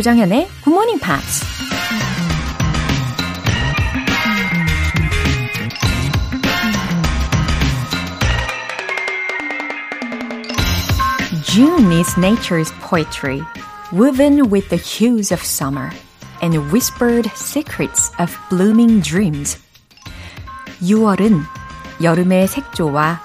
조정현의 0.00 0.48
굿모닝 0.64 0.98
팝스. 0.98 1.44
June 11.44 11.92
is 11.92 12.16
nature's 12.16 12.72
poetry, 12.80 13.42
woven 13.92 14.48
with 14.48 14.70
the 14.70 14.76
hues 14.76 15.32
of 15.32 15.42
summer 15.42 15.90
and 16.40 16.72
whispered 16.72 17.30
secrets 17.34 18.10
of 18.18 18.34
blooming 18.48 19.00
dreams. 19.00 19.58
6월은 20.85 21.41
여름의 22.01 22.47
색조와 22.47 23.21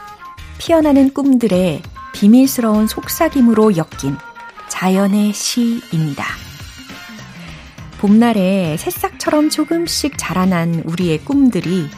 피어나는 0.59 1.13
꿈들의 1.13 1.83
비밀스러운 2.13 2.87
속삭임으로 2.87 3.77
엮인 3.77 4.17
자연의 4.69 5.33
시입니다. 5.33 6.25
봄날에 7.99 8.77
새싹처럼 8.79 9.51
조금씩 9.51 10.15
자라난 10.17 10.83
우리의 10.87 11.19
꿈들이 11.25 11.89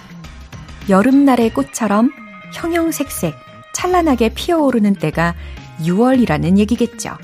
여름날의 0.89 1.55
꽃처럼 1.55 2.11
형형색색 2.55 3.35
찬란하게 3.73 4.31
피어오르는 4.31 4.95
때가 4.95 5.35
6월이라는 5.81 6.59
얘기겠죠. 6.59 7.17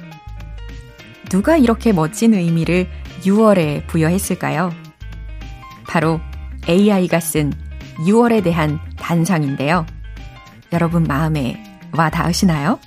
누가 1.29 1.57
이렇게 1.57 1.93
멋진 1.93 2.35
의미를 2.35 2.89
6월에 3.23 3.87
부여했을까요? 3.87 4.73
바로 5.87 6.21
AI가 6.69 7.21
쓴 7.21 7.53
6월에 7.99 8.43
대한 8.43 8.79
단상인데요. 8.97 9.87
여러분 10.73 11.05
마음에 11.05 11.63
와 11.97 12.11
닿으시나요? 12.11 12.79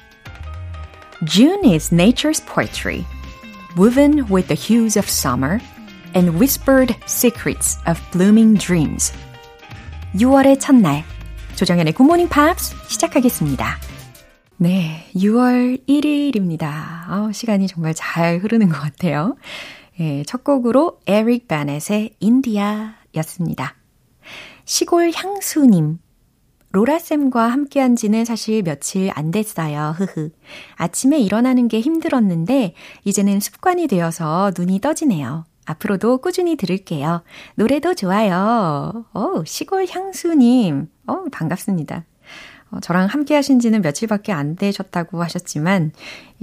June 1.25 1.73
is 1.73 1.93
nature's 1.93 2.43
poetry, 2.45 3.05
woven 3.77 4.25
with 4.31 4.47
the 4.47 4.55
hues 4.55 4.97
of 4.97 5.07
summer 5.07 5.59
and 6.15 6.37
whispered 6.37 6.95
secrets 7.05 7.77
of 7.87 8.01
blooming 8.11 8.57
dreams. 8.57 9.13
6월의 10.15 10.59
첫날, 10.59 11.03
조정현의 11.55 11.93
굿모닝 11.93 12.29
팝스 12.29 12.75
시작하겠습니다. 12.87 13.77
네, 14.57 15.07
6월 15.15 15.87
1일입니다. 15.87 17.09
어, 17.09 17.31
시간이 17.31 17.67
정말 17.67 17.93
잘 17.95 18.39
흐르는 18.39 18.69
것 18.69 18.79
같아요. 18.79 19.35
예, 19.99 20.23
첫 20.23 20.43
곡으로 20.43 20.99
에릭 21.07 21.47
베넷의 21.47 22.15
인디아였습니다. 22.19 23.80
시골 24.71 25.11
향수님. 25.13 25.99
로라쌤과 26.71 27.51
함께한 27.51 27.97
지는 27.97 28.23
사실 28.23 28.63
며칠 28.63 29.11
안 29.13 29.29
됐어요. 29.29 29.95
흐흐. 29.97 30.29
아침에 30.77 31.19
일어나는 31.19 31.67
게 31.67 31.81
힘들었는데, 31.81 32.73
이제는 33.03 33.41
습관이 33.41 33.87
되어서 33.87 34.53
눈이 34.57 34.79
떠지네요. 34.79 35.43
앞으로도 35.65 36.19
꾸준히 36.19 36.55
들을게요. 36.55 37.21
노래도 37.55 37.93
좋아요. 37.95 39.03
어, 39.13 39.43
시골 39.45 39.87
향수님. 39.89 40.87
어, 41.05 41.23
반갑습니다. 41.33 42.05
어, 42.69 42.79
저랑 42.79 43.07
함께 43.07 43.35
하신 43.35 43.59
지는 43.59 43.81
며칠밖에 43.81 44.31
안 44.31 44.55
되셨다고 44.55 45.21
하셨지만, 45.21 45.91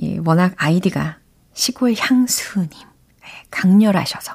예, 0.02 0.18
워낙 0.22 0.52
아이디가 0.58 1.16
시골 1.54 1.94
향수님. 1.96 2.72
예, 2.72 3.46
강렬하셔서. 3.50 4.34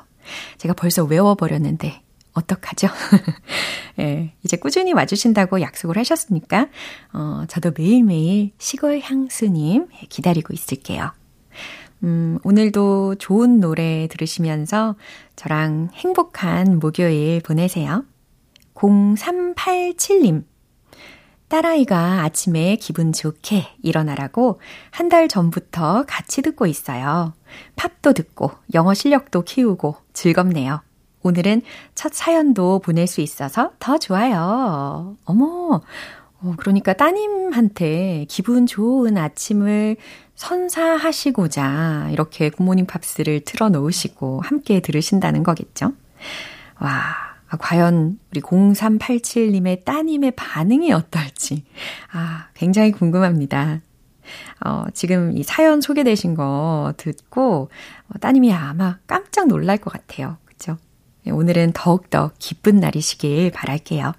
제가 0.58 0.74
벌써 0.74 1.04
외워버렸는데, 1.04 2.02
어떡하죠? 2.34 2.88
예, 4.00 4.34
이제 4.44 4.58
꾸준히 4.58 4.94
와주신다고 4.94 5.62
약속을 5.62 5.98
하셨으니까, 5.98 6.68
어, 7.14 7.44
저도 7.48 7.72
매일매일 7.78 8.52
시골 8.58 9.00
향수님 9.00 9.88
기다리고 10.10 10.54
있을게요. 10.54 11.12
음, 12.04 12.38
오늘도 12.44 13.16
좋은 13.16 13.60
노래 13.60 14.08
들으시면서 14.10 14.96
저랑 15.36 15.90
행복한 15.94 16.80
목요일 16.80 17.42
보내세요. 17.42 18.04
0387님. 18.76 20.44
딸아이가 21.48 22.24
아침에 22.24 22.78
기분 22.78 23.14
좋게 23.14 23.68
일어나라고 23.84 24.60
한 24.90 25.08
달 25.10 25.28
전부터 25.28 26.06
같이 26.08 26.42
듣고 26.42 26.66
있어요. 26.66 27.34
팝도 27.76 28.14
듣고 28.14 28.52
영어 28.74 28.96
실력도 28.96 29.44
키우고 29.44 29.96
즐겁네요. 30.14 30.82
오늘은 31.24 31.62
첫 31.96 32.14
사연도 32.14 32.80
보낼 32.80 33.08
수 33.08 33.22
있어서 33.22 33.72
더 33.80 33.98
좋아요. 33.98 35.16
어머, 35.26 35.82
어, 36.42 36.54
그러니까 36.58 36.94
따님한테 36.94 38.26
기분 38.28 38.66
좋은 38.66 39.18
아침을 39.18 39.96
선사하시고자 40.36 42.10
이렇게 42.12 42.50
굿모닝 42.50 42.86
팝스를 42.86 43.42
틀어 43.46 43.70
놓으시고 43.70 44.42
함께 44.44 44.82
들으신다는 44.82 45.44
거겠죠? 45.44 45.94
와, 46.80 46.90
아, 47.48 47.58
과연 47.58 48.20
우리 48.32 48.42
0387님의 48.42 49.86
따님의 49.86 50.32
반응이 50.32 50.92
어떨지, 50.92 51.64
아, 52.12 52.48
굉장히 52.56 52.92
궁금합니다. 52.92 53.80
어, 54.66 54.86
지금 54.94 55.38
이 55.38 55.44
사연 55.44 55.80
소개되신 55.80 56.36
거 56.36 56.94
듣고, 56.98 57.70
어, 58.10 58.20
따님이 58.20 58.54
아마 58.54 58.98
깜짝 59.08 59.48
놀랄 59.48 59.78
것 59.78 59.92
같아요. 59.94 60.38
네, 61.26 61.32
오늘은 61.32 61.72
더욱더 61.74 62.32
기쁜 62.40 62.80
날이시길 62.80 63.52
바랄게요. 63.52 64.14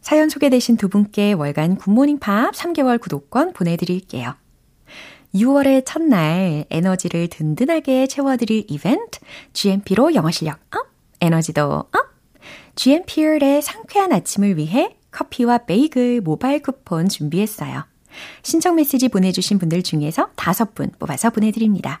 사연 0.00 0.28
소개되신 0.28 0.76
두 0.76 0.88
분께 0.88 1.32
월간 1.32 1.76
굿모닝 1.76 2.18
팝스 2.18 2.52
3개월 2.52 3.00
구독권 3.00 3.52
보내드릴게요. 3.52 4.34
6월의 5.34 5.84
첫날 5.86 6.66
에너지를 6.68 7.28
든든하게 7.28 8.06
채워드릴 8.06 8.66
이벤트, 8.68 9.20
GMP로 9.52 10.14
영어 10.14 10.30
실력 10.30 10.58
up, 10.74 10.88
에너지도 11.20 11.64
up! 11.64 11.88
GMP의 12.74 13.62
상쾌한 13.62 14.12
아침을 14.12 14.56
위해 14.56 14.96
커피와 15.10 15.58
베이글 15.58 16.20
모바일 16.22 16.62
쿠폰 16.62 17.08
준비했어요. 17.08 17.84
신청 18.42 18.76
메시지 18.76 19.08
보내주신 19.08 19.58
분들 19.58 19.82
중에서 19.82 20.30
다섯 20.34 20.74
분 20.74 20.90
뽑아서 20.98 21.30
보내드립니다. 21.30 22.00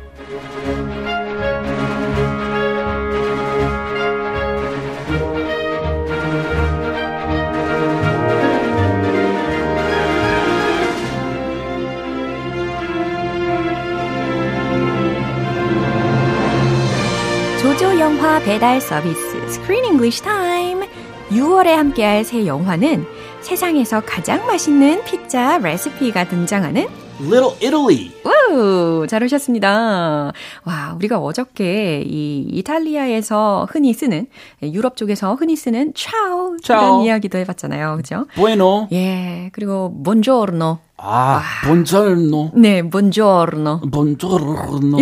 배달 18.51 18.81
서비스 18.81 19.37
Screen 19.47 19.85
English 19.85 20.21
Time 20.23 20.85
6월에 21.29 21.67
함께할 21.67 22.25
새 22.25 22.45
영화는 22.45 23.05
세상에서 23.39 24.01
가장 24.01 24.45
맛있는 24.45 25.05
피자 25.05 25.57
레시피가 25.57 26.27
등장하는 26.27 26.85
Little 27.21 27.53
Italy. 27.63 28.11
우, 28.25 29.07
잘 29.07 29.23
오셨습니다. 29.23 30.33
와, 30.65 30.93
우리가 30.97 31.19
어저께 31.19 32.03
이 32.05 32.45
이탈리아에서 32.51 33.67
흔히 33.71 33.93
쓰는 33.93 34.27
유럽 34.63 34.97
쪽에서 34.97 35.35
흔히 35.35 35.55
쓰는 35.55 35.93
ciao, 35.95 36.57
ciao. 36.61 36.81
이런 36.81 37.01
이야기도 37.05 37.37
해봤잖아요, 37.37 37.95
그죠? 37.97 38.25
Bueno. 38.35 38.89
예, 38.91 39.49
그리고 39.53 39.89
buongiorno. 40.03 40.79
아, 41.03 41.41
buongiorno. 41.65 42.51
네, 42.53 42.83
buongiorno. 42.83 43.81
buongiorno. 43.89 44.97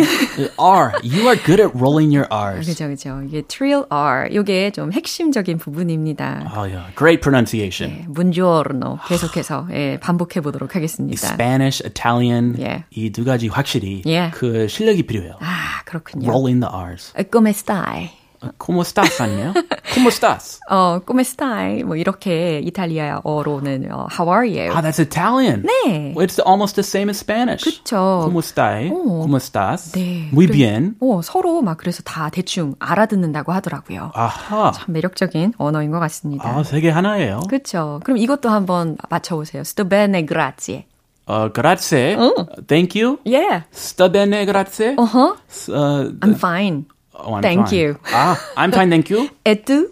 R. 0.57 0.94
You 1.04 1.28
are 1.28 1.36
good 1.36 1.60
at 1.60 1.75
rolling 1.75 2.16
your 2.16 2.25
R's. 2.31 2.66
그죠, 2.68 2.88
그죠. 2.88 3.22
이게 3.28 3.42
trill 3.42 3.86
R. 3.90 4.30
이게 4.31 4.72
좀 4.72 4.94
핵심적인 4.94 5.57
부분입니다. 5.57 6.54
Oh, 6.56 6.63
yeah. 6.63 6.96
Great 6.96 7.19
pronunciation. 7.22 7.92
네, 7.92 8.06
buongiorno. 8.07 9.00
계속해서 9.07 9.68
예, 9.72 10.00
반복해 10.00 10.40
보도록 10.40 10.75
하겠습니다. 10.78 11.28
Spanish, 11.28 11.84
Italian. 11.84 12.56
예. 12.60 12.86
이두 12.92 13.25
가지 13.25 13.50
확실히 13.50 14.01
예. 14.06 14.31
그 14.34 14.69
실력이 14.69 15.04
필요해요. 15.04 15.36
아, 15.42 15.84
그렇군요. 15.84 16.30
Rolling 16.30 16.62
the 16.62 16.72
R's. 16.74 17.12
Come 17.30 17.50
stai? 17.50 18.12
Como 18.57 18.81
estás, 18.84 19.19
아니에요? 19.19 19.54
Como 19.94 20.09
estas? 20.09 20.59
어, 20.69 21.01
come 21.06 21.21
stai? 21.24 21.83
뭐 21.83 21.95
이렇게 21.95 22.59
이탈리아어로는 22.59 23.91
어, 23.91 24.07
how 24.12 24.30
are 24.31 24.45
you? 24.47 24.71
Ah, 24.71 24.81
that's 24.81 25.00
Italian. 25.00 25.63
네. 25.63 26.13
It's 26.15 26.39
almost 26.45 26.75
the 26.75 26.83
same 26.86 27.09
as 27.09 27.18
Spanish. 27.19 27.63
그쵸. 27.63 28.21
Como 28.24 28.39
estai? 28.39 28.89
어. 28.91 28.94
Como 29.24 29.38
estás? 29.38 29.91
네. 29.94 30.30
Muy 30.31 30.45
그래- 30.47 30.51
bien. 30.53 30.95
어, 31.01 31.21
서로 31.24 31.62
막 31.62 31.77
그래서 31.77 32.03
다 32.03 32.30
대충 32.30 32.75
알아듣는다고 32.80 33.51
하더라고요. 33.51 34.12
아하. 34.13 34.71
참 34.74 34.86
매력적인 34.94 35.53
언어인 35.57 35.91
것 35.91 36.00
같습니다. 36.00 36.47
아, 36.50 36.63
세계 36.63 36.89
하나예요. 36.89 37.41
그렇죠. 37.50 38.00
그럼 38.03 38.18
이것도 38.18 38.50
한번 38.50 38.97
맞춰보세요. 39.09 39.62
Sto 39.63 39.88
bene, 39.88 40.25
grazie. 40.25 40.86
어, 41.25 41.51
grazie. 41.53 42.15
어. 42.15 42.33
Thank 42.68 43.00
you. 43.00 43.19
Yeah. 43.25 43.65
Sta 43.71 44.09
bene, 44.09 44.45
grazie. 44.45 44.95
Uh-huh. 44.97 45.36
Uh, 45.69 46.12
I'm 46.21 46.33
fine. 46.36 46.86
oh, 47.19 47.34
I'm 47.34 47.43
thank 47.43 47.69
fine. 47.69 47.78
you. 47.78 47.96
아, 48.12 48.37
I'm 48.56 48.72
fine, 48.72 48.90
thank 48.90 49.11
you. 49.11 49.28
Et 49.44 49.64
tu? 49.64 49.90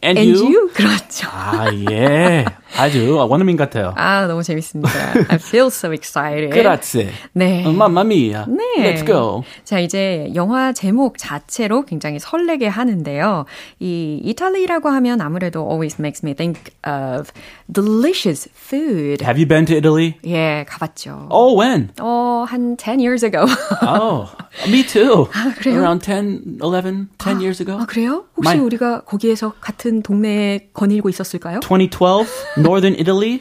And, 0.00 0.16
And 0.18 0.28
you? 0.28 0.48
you? 0.48 0.70
그렇죠. 0.74 1.26
아, 1.30 1.66
예. 1.90 2.44
아주 2.77 3.15
원어민 3.15 3.55
같아요. 3.57 3.93
아, 3.95 4.25
너무 4.27 4.41
재밌습니다. 4.43 4.89
I 5.29 5.35
feel 5.37 5.67
so 5.67 5.91
excited. 5.93 6.49
Grazie. 6.51 7.09
네. 7.33 7.63
mamma 7.65 8.03
네. 8.47 8.63
Let's 8.79 9.05
go. 9.05 9.43
자, 9.63 9.79
이제 9.79 10.31
영화 10.35 10.73
제목 10.73 11.17
자체로 11.17 11.83
굉장히 11.85 12.19
설레게 12.19 12.67
하는데요. 12.67 13.45
이 13.79 14.19
이탈리라고 14.23 14.89
하면 14.89 15.21
아무래도 15.21 15.61
always 15.69 15.97
makes 15.99 16.25
me 16.25 16.33
think 16.33 16.73
of 16.85 17.31
delicious 17.71 18.49
food. 18.55 19.23
Have 19.23 19.37
you 19.37 19.47
been 19.47 19.65
to 19.65 19.75
Italy? 19.75 20.15
예, 20.25 20.65
가봤죠. 20.67 21.27
Oh, 21.29 21.55
when? 21.59 21.89
어, 22.01 22.45
한 22.47 22.75
10 22.77 22.99
years 22.99 23.23
ago. 23.23 23.45
Oh, 23.81 24.27
me 24.67 24.83
too. 24.85 25.27
그래요? 25.59 25.77
Around 25.79 26.03
10, 26.03 26.59
11, 26.61 27.09
10 27.17 27.39
years 27.39 27.61
ago. 27.61 27.77
아, 27.79 27.85
그래요? 27.85 28.25
혹시 28.35 28.49
My- 28.55 28.59
우리가 28.65 29.01
거기에서 29.01 29.53
같은 29.61 30.01
동네에 30.01 30.69
거닐고 30.73 31.09
있었을까요? 31.09 31.59
2012, 31.61 32.25
Northern 32.63 32.95
Italy, 32.99 33.39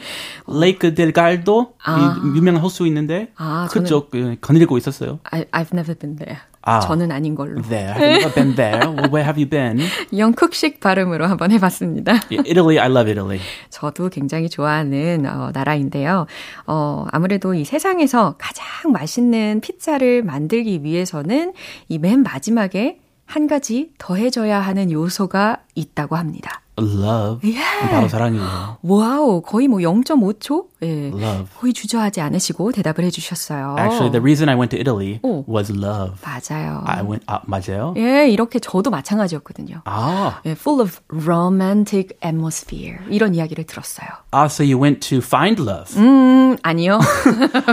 Lake 0.49 0.95
del 0.95 1.13
Gardo, 1.13 1.75
아. 1.85 2.21
이 2.25 2.37
유명한 2.37 2.61
호수 2.63 2.87
있는데 2.89 3.29
아, 3.37 3.69
그쪽 3.71 4.11
그, 4.11 4.37
거닐고 4.41 4.77
있었어요. 4.79 5.21
I, 5.25 5.45
I've 5.53 5.73
never 5.73 5.95
been 5.95 6.17
there. 6.17 6.39
아. 6.65 6.79
저는 6.79 7.11
아닌 7.11 7.35
걸로. 7.35 7.61
There, 7.63 7.91
you 7.99 8.19
never 8.21 8.33
been 8.35 8.55
there? 8.55 8.87
Well, 8.87 9.11
where 9.11 9.25
have 9.25 9.37
you 9.37 9.49
been? 9.51 9.81
영국식 10.17 10.79
발음으로 10.79 11.27
한번 11.27 11.51
해봤습니다. 11.51 12.13
Yeah, 12.31 12.49
Italy, 12.49 12.79
I 12.79 12.89
love 12.89 13.11
Italy. 13.11 13.41
저도 13.71 14.09
굉장히 14.11 14.49
좋아하는 14.49 15.27
어, 15.27 15.51
나라인데요. 15.53 16.27
어, 16.69 17.07
아무래도 17.11 17.55
이 17.55 17.65
세상에서 17.65 18.37
가장 18.39 18.93
맛있는 18.93 19.61
피자를 19.61 20.23
만들기 20.23 20.85
위해서는 20.85 21.53
이 21.89 21.99
맨 21.99 22.23
마지막에 22.23 22.99
한 23.33 23.47
가지 23.47 23.89
더해져야 23.97 24.61
하는 24.61 24.93
요소가 24.93 25.57
있다고 25.75 26.17
합니다. 26.17 26.61
Love. 26.79 27.41
Yeah. 27.51 27.89
바로 27.91 28.07
사랑이에요. 28.09 28.77
Wow, 28.83 29.41
거의 29.41 29.69
뭐 29.69 29.79
0.5초? 29.79 30.67
예. 30.83 31.07
Love. 31.07 31.47
거의 31.59 31.73
주저하지 31.73 32.21
않으시고 32.21 32.73
대답을 32.73 33.05
해주셨어요. 33.05 33.77
Actually, 33.79 34.11
the 34.11 34.21
reason 34.21 34.51
I 34.51 34.55
went 34.55 34.77
to 34.77 34.79
Italy 34.79 35.19
오. 35.23 35.47
was 35.51 35.73
love. 35.73 36.17
맞아요. 36.23 36.83
I 36.85 37.01
went, 37.03 37.25
아, 37.27 37.41
맞아요? 37.47 37.95
예, 37.97 38.29
이렇게 38.29 38.59
저도 38.59 38.91
마찬가지였거든요. 38.91 39.81
아, 39.87 40.41
예, 40.45 40.51
full 40.51 40.83
of 40.83 41.01
romantic 41.11 42.11
atmosphere. 42.23 42.99
이런 43.09 43.35
이야기를 43.35 43.65
들었어요. 43.65 44.09
ah, 44.35 44.45
so 44.45 44.63
you 44.63 44.77
went 44.79 45.01
to 45.09 45.21
find 45.25 45.59
love. 45.59 45.97
음, 45.97 46.59
아니요. 46.63 47.01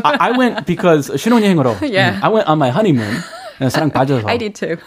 I, 0.05 0.31
I 0.31 0.31
went 0.39 0.65
because 0.65 1.11
신혼여행으로. 1.17 1.79
Yeah. 1.81 2.17
I 2.23 2.31
went 2.31 2.47
on 2.47 2.57
my 2.57 2.69
honeymoon. 2.71 3.11
사랑 3.69 3.91
빠져서. 3.91 4.25
I 4.29 4.37
did 4.37 4.55
too. 4.55 4.77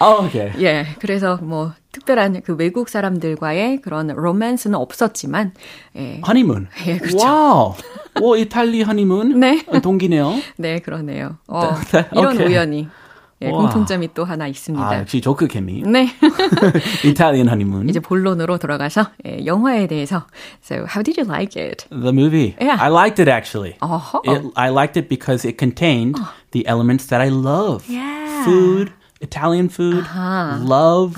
Oh, 0.00 0.26
okay. 0.26 0.52
예, 0.62 0.86
그래서 1.00 1.38
뭐 1.42 1.72
특별한 1.92 2.42
그 2.42 2.54
외국 2.54 2.88
사람들과의 2.88 3.80
그런 3.80 4.08
로맨스는 4.08 4.78
없었지만, 4.78 5.52
예, 5.96 6.20
honeymoon. 6.24 6.68
예, 6.86 6.98
그렇죠. 6.98 7.26
와우. 7.26 7.74
오, 8.20 8.36
이탈리 8.36 8.82
honeymoon. 8.82 9.38
네. 9.40 9.64
어, 9.66 9.80
동기네요. 9.80 10.34
네, 10.56 10.78
그러네요. 10.78 11.38
어, 11.48 11.74
네, 11.92 12.06
이런 12.12 12.36
오케이. 12.36 12.46
우연이 12.46 12.88
예, 13.40 13.50
와. 13.50 13.58
공통점이 13.58 14.14
또 14.14 14.24
하나 14.24 14.48
있습니다. 14.48 14.84
아, 14.88 14.98
역시 14.98 15.20
조크 15.20 15.46
케미. 15.46 15.82
네. 15.82 16.08
Italian 17.04 17.46
honeymoon. 17.48 17.88
이제 17.88 18.00
본론으로 18.00 18.58
돌아가서 18.58 19.10
예, 19.26 19.44
영화에 19.46 19.86
대해서. 19.86 20.26
So, 20.60 20.86
how 20.86 21.02
did 21.04 21.18
you 21.18 21.28
like 21.28 21.56
it? 21.56 21.86
The 21.90 22.12
movie. 22.12 22.56
Yeah. 22.60 22.76
I 22.80 22.90
liked 22.90 23.20
it 23.20 23.28
actually. 23.30 23.76
어허. 23.80 24.22
It, 24.24 24.52
I 24.56 24.70
liked 24.70 24.96
it 24.96 25.08
because 25.08 25.44
it 25.44 25.56
contained 25.56 26.18
the 26.50 26.66
elements 26.66 27.06
that 27.06 27.20
I 27.20 27.28
love. 27.30 27.84
Yeah. 27.88 28.44
Food, 28.44 28.92
Italian 29.20 29.68
food, 29.68 30.04
love, 30.62 31.16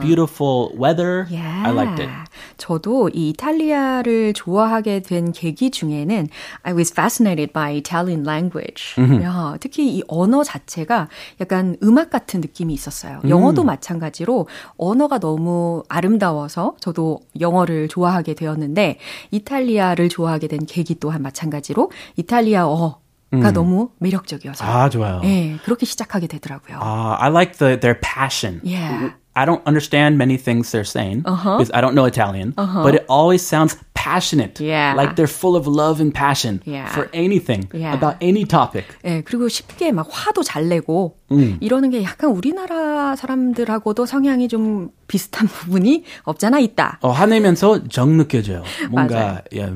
beautiful 0.00 0.72
weather. 0.76 1.26
Yeah. 1.28 1.64
I 1.66 1.72
liked 1.72 2.00
it. 2.00 2.10
저도 2.58 3.10
이 3.12 3.30
이탈리아를 3.30 4.32
좋아하게 4.34 5.00
된 5.00 5.32
계기 5.32 5.70
중에는 5.70 6.28
I 6.62 6.72
was 6.72 6.92
fascinated 6.92 7.52
by 7.52 7.74
Italian 7.74 8.22
language. 8.24 8.94
야, 9.22 9.56
특히 9.58 9.96
이 9.96 10.02
언어 10.06 10.44
자체가 10.44 11.08
약간 11.40 11.76
음악 11.82 12.10
같은 12.10 12.40
느낌이 12.40 12.72
있었어요. 12.72 13.20
영어도 13.28 13.64
마찬가지로 13.64 14.46
언어가 14.76 15.18
너무 15.18 15.82
아름다워서 15.88 16.76
저도 16.78 17.20
영어를 17.40 17.88
좋아하게 17.88 18.34
되었는데 18.34 18.98
이탈리아를 19.32 20.08
좋아하게 20.08 20.46
된 20.48 20.66
계기 20.66 20.94
또한 21.00 21.22
마찬가지로 21.22 21.90
이탈리아어 22.16 23.03
가 23.40 23.50
너무 23.52 23.90
매력적이어서 23.98 24.64
아, 24.64 24.88
좋아요. 24.88 25.20
예, 25.24 25.56
그렇게 25.64 25.86
시작하게 25.86 26.26
되더라고요. 26.26 26.78
Uh, 26.78 27.16
I 27.20 27.28
like 27.30 27.58
the 27.58 27.78
their 27.78 27.98
passion. 28.00 28.60
Yeah. 28.64 29.14
I 29.36 29.44
don't 29.46 29.62
understand 29.66 30.16
many 30.16 30.36
things 30.36 30.70
they're 30.70 30.84
saying 30.86 31.22
because 31.26 31.68
I 31.74 31.80
don't 31.80 31.94
know 31.96 32.04
Italian, 32.06 32.54
but 32.54 32.94
it 32.94 33.04
always 33.08 33.42
sounds 33.42 33.76
passionate. 33.94 34.60
Yeah. 34.60 34.94
Like 34.94 35.16
they're 35.16 35.26
full 35.26 35.56
of 35.56 35.66
love 35.66 35.98
and 36.00 36.14
passion 36.14 36.62
Yeah. 36.64 36.86
for 36.94 37.10
anything 37.12 37.66
Yeah. 37.74 37.94
about 37.98 38.14
any 38.22 38.44
topic. 38.46 38.84
예, 39.04 39.22
그리고 39.22 39.48
쉽게 39.48 39.90
막 39.90 40.06
화도 40.08 40.44
잘 40.44 40.68
내고 40.68 41.16
이러는 41.58 41.90
게 41.90 42.04
약간 42.04 42.30
우리나라 42.30 43.16
사람들하고도 43.16 44.06
성향이 44.06 44.46
좀 44.46 44.90
비슷한 45.08 45.48
부분이 45.48 46.04
없잖아 46.22 46.60
있다. 46.60 47.00
어, 47.02 47.10
화내면서 47.10 47.88
정 47.88 48.16
느껴져요. 48.16 48.62
뭔가 48.88 49.42
예, 49.52 49.68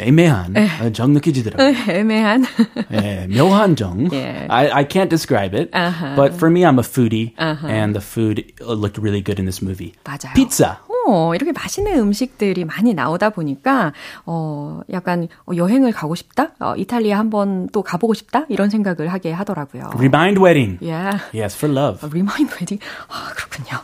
애매한 0.00 0.54
어, 0.56 0.90
정 0.92 1.12
느껴지더라고요. 1.12 1.92
애매한. 1.92 2.44
예, 2.92 3.26
묘한 3.28 3.76
정. 3.76 4.08
Yeah. 4.10 4.46
I, 4.48 4.70
I 4.70 4.84
can't 4.84 5.08
describe 5.10 5.54
it. 5.54 5.70
Uh-huh. 5.72 6.16
But 6.16 6.34
for 6.34 6.50
me, 6.50 6.64
I'm 6.64 6.78
a 6.78 6.82
foodie, 6.82 7.34
and 7.38 7.94
the 7.94 8.00
food 8.00 8.44
uh, 8.60 8.72
looked 8.72 8.98
really 8.98 9.20
good 9.22 9.38
in 9.38 9.46
this 9.46 9.62
movie. 9.62 9.92
맞아요. 10.04 10.34
Pizza. 10.34 10.78
어, 11.06 11.34
이렇게 11.34 11.52
맛있는 11.52 11.98
음식들이 11.98 12.64
많이 12.64 12.94
나오다 12.94 13.30
보니까, 13.30 13.92
어, 14.26 14.80
약간 14.92 15.28
어, 15.46 15.52
여행을 15.56 15.92
가고 15.92 16.14
싶다? 16.14 16.52
어, 16.60 16.74
이탈리아 16.76 17.18
한번 17.18 17.68
또 17.72 17.82
가보고 17.82 18.14
싶다? 18.14 18.44
이런 18.48 18.70
생각을 18.70 19.08
하게 19.08 19.32
하더라고요. 19.32 19.90
Remind 19.94 20.38
wedding. 20.40 20.78
Yeah. 20.82 21.20
Yes, 21.34 21.56
for 21.56 21.72
love. 21.72 22.06
remind 22.12 22.54
wedding. 22.60 22.78
아, 23.08 23.32
그렇군요. 23.34 23.80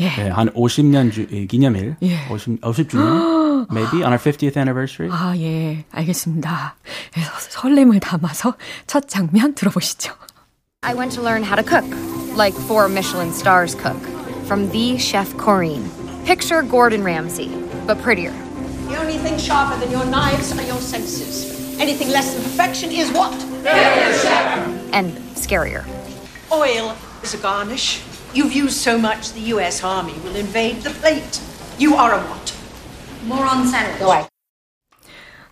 예. 0.00 0.04
예, 0.18 0.28
한 0.30 0.50
50년 0.50 1.12
주, 1.12 1.26
예, 1.30 1.46
기념일. 1.46 1.96
예. 2.02 2.16
50, 2.28 2.60
50주년. 2.60 3.66
maybe 3.70 4.02
on 4.02 4.12
our 4.12 4.18
50th 4.18 4.56
anniversary. 4.56 5.08
아, 5.12 5.36
예. 5.36 5.84
알겠습니다. 5.92 6.74
그래서 7.12 7.30
설렘을 7.38 8.00
담아서 8.00 8.54
첫 8.86 9.08
장면 9.08 9.54
들어보시죠. 9.54 10.12
I 10.82 10.94
went 10.94 11.14
to 11.14 11.22
learn 11.22 11.44
how 11.44 11.54
to 11.54 11.62
cook, 11.62 11.86
like 12.36 12.54
four 12.66 12.88
Michelin 12.88 13.30
stars 13.32 13.74
cook, 13.76 14.00
from 14.46 14.68
the 14.72 14.96
chef 14.98 15.32
Corrine. 15.36 15.88
Picture 16.24 16.62
Gordon 16.62 17.04
Ramsay, 17.04 17.50
but 17.86 18.00
prettier. 18.02 18.32
The 18.88 18.98
only 18.98 19.18
thing 19.18 19.38
sharper 19.38 19.78
than 19.78 19.90
your 19.90 20.04
knives 20.06 20.52
are 20.52 20.62
your 20.66 20.80
senses. 20.80 21.50
Anything 21.80 22.10
less 22.10 22.34
than 22.34 22.42
perfection 22.42 22.90
is 22.90 23.10
what? 23.12 23.32
And 24.92 25.14
scarier. 25.34 25.86
Oil 26.52 26.94
is 27.22 27.34
a 27.34 27.38
garnish. 27.38 28.02
You've 28.33 28.53
used 28.53 28.77
so 28.77 28.97
much 28.97 29.31
the 29.33 29.41
US 29.55 29.83
Army 29.83 30.13
will 30.23 30.35
invade 30.35 30.81
the 30.81 30.91
plate. 30.91 31.41
You 31.79 31.95
are 31.95 32.13
a 32.13 32.19
what? 32.19 32.55
Moron 33.25 33.67
sandwich. 33.67 34.27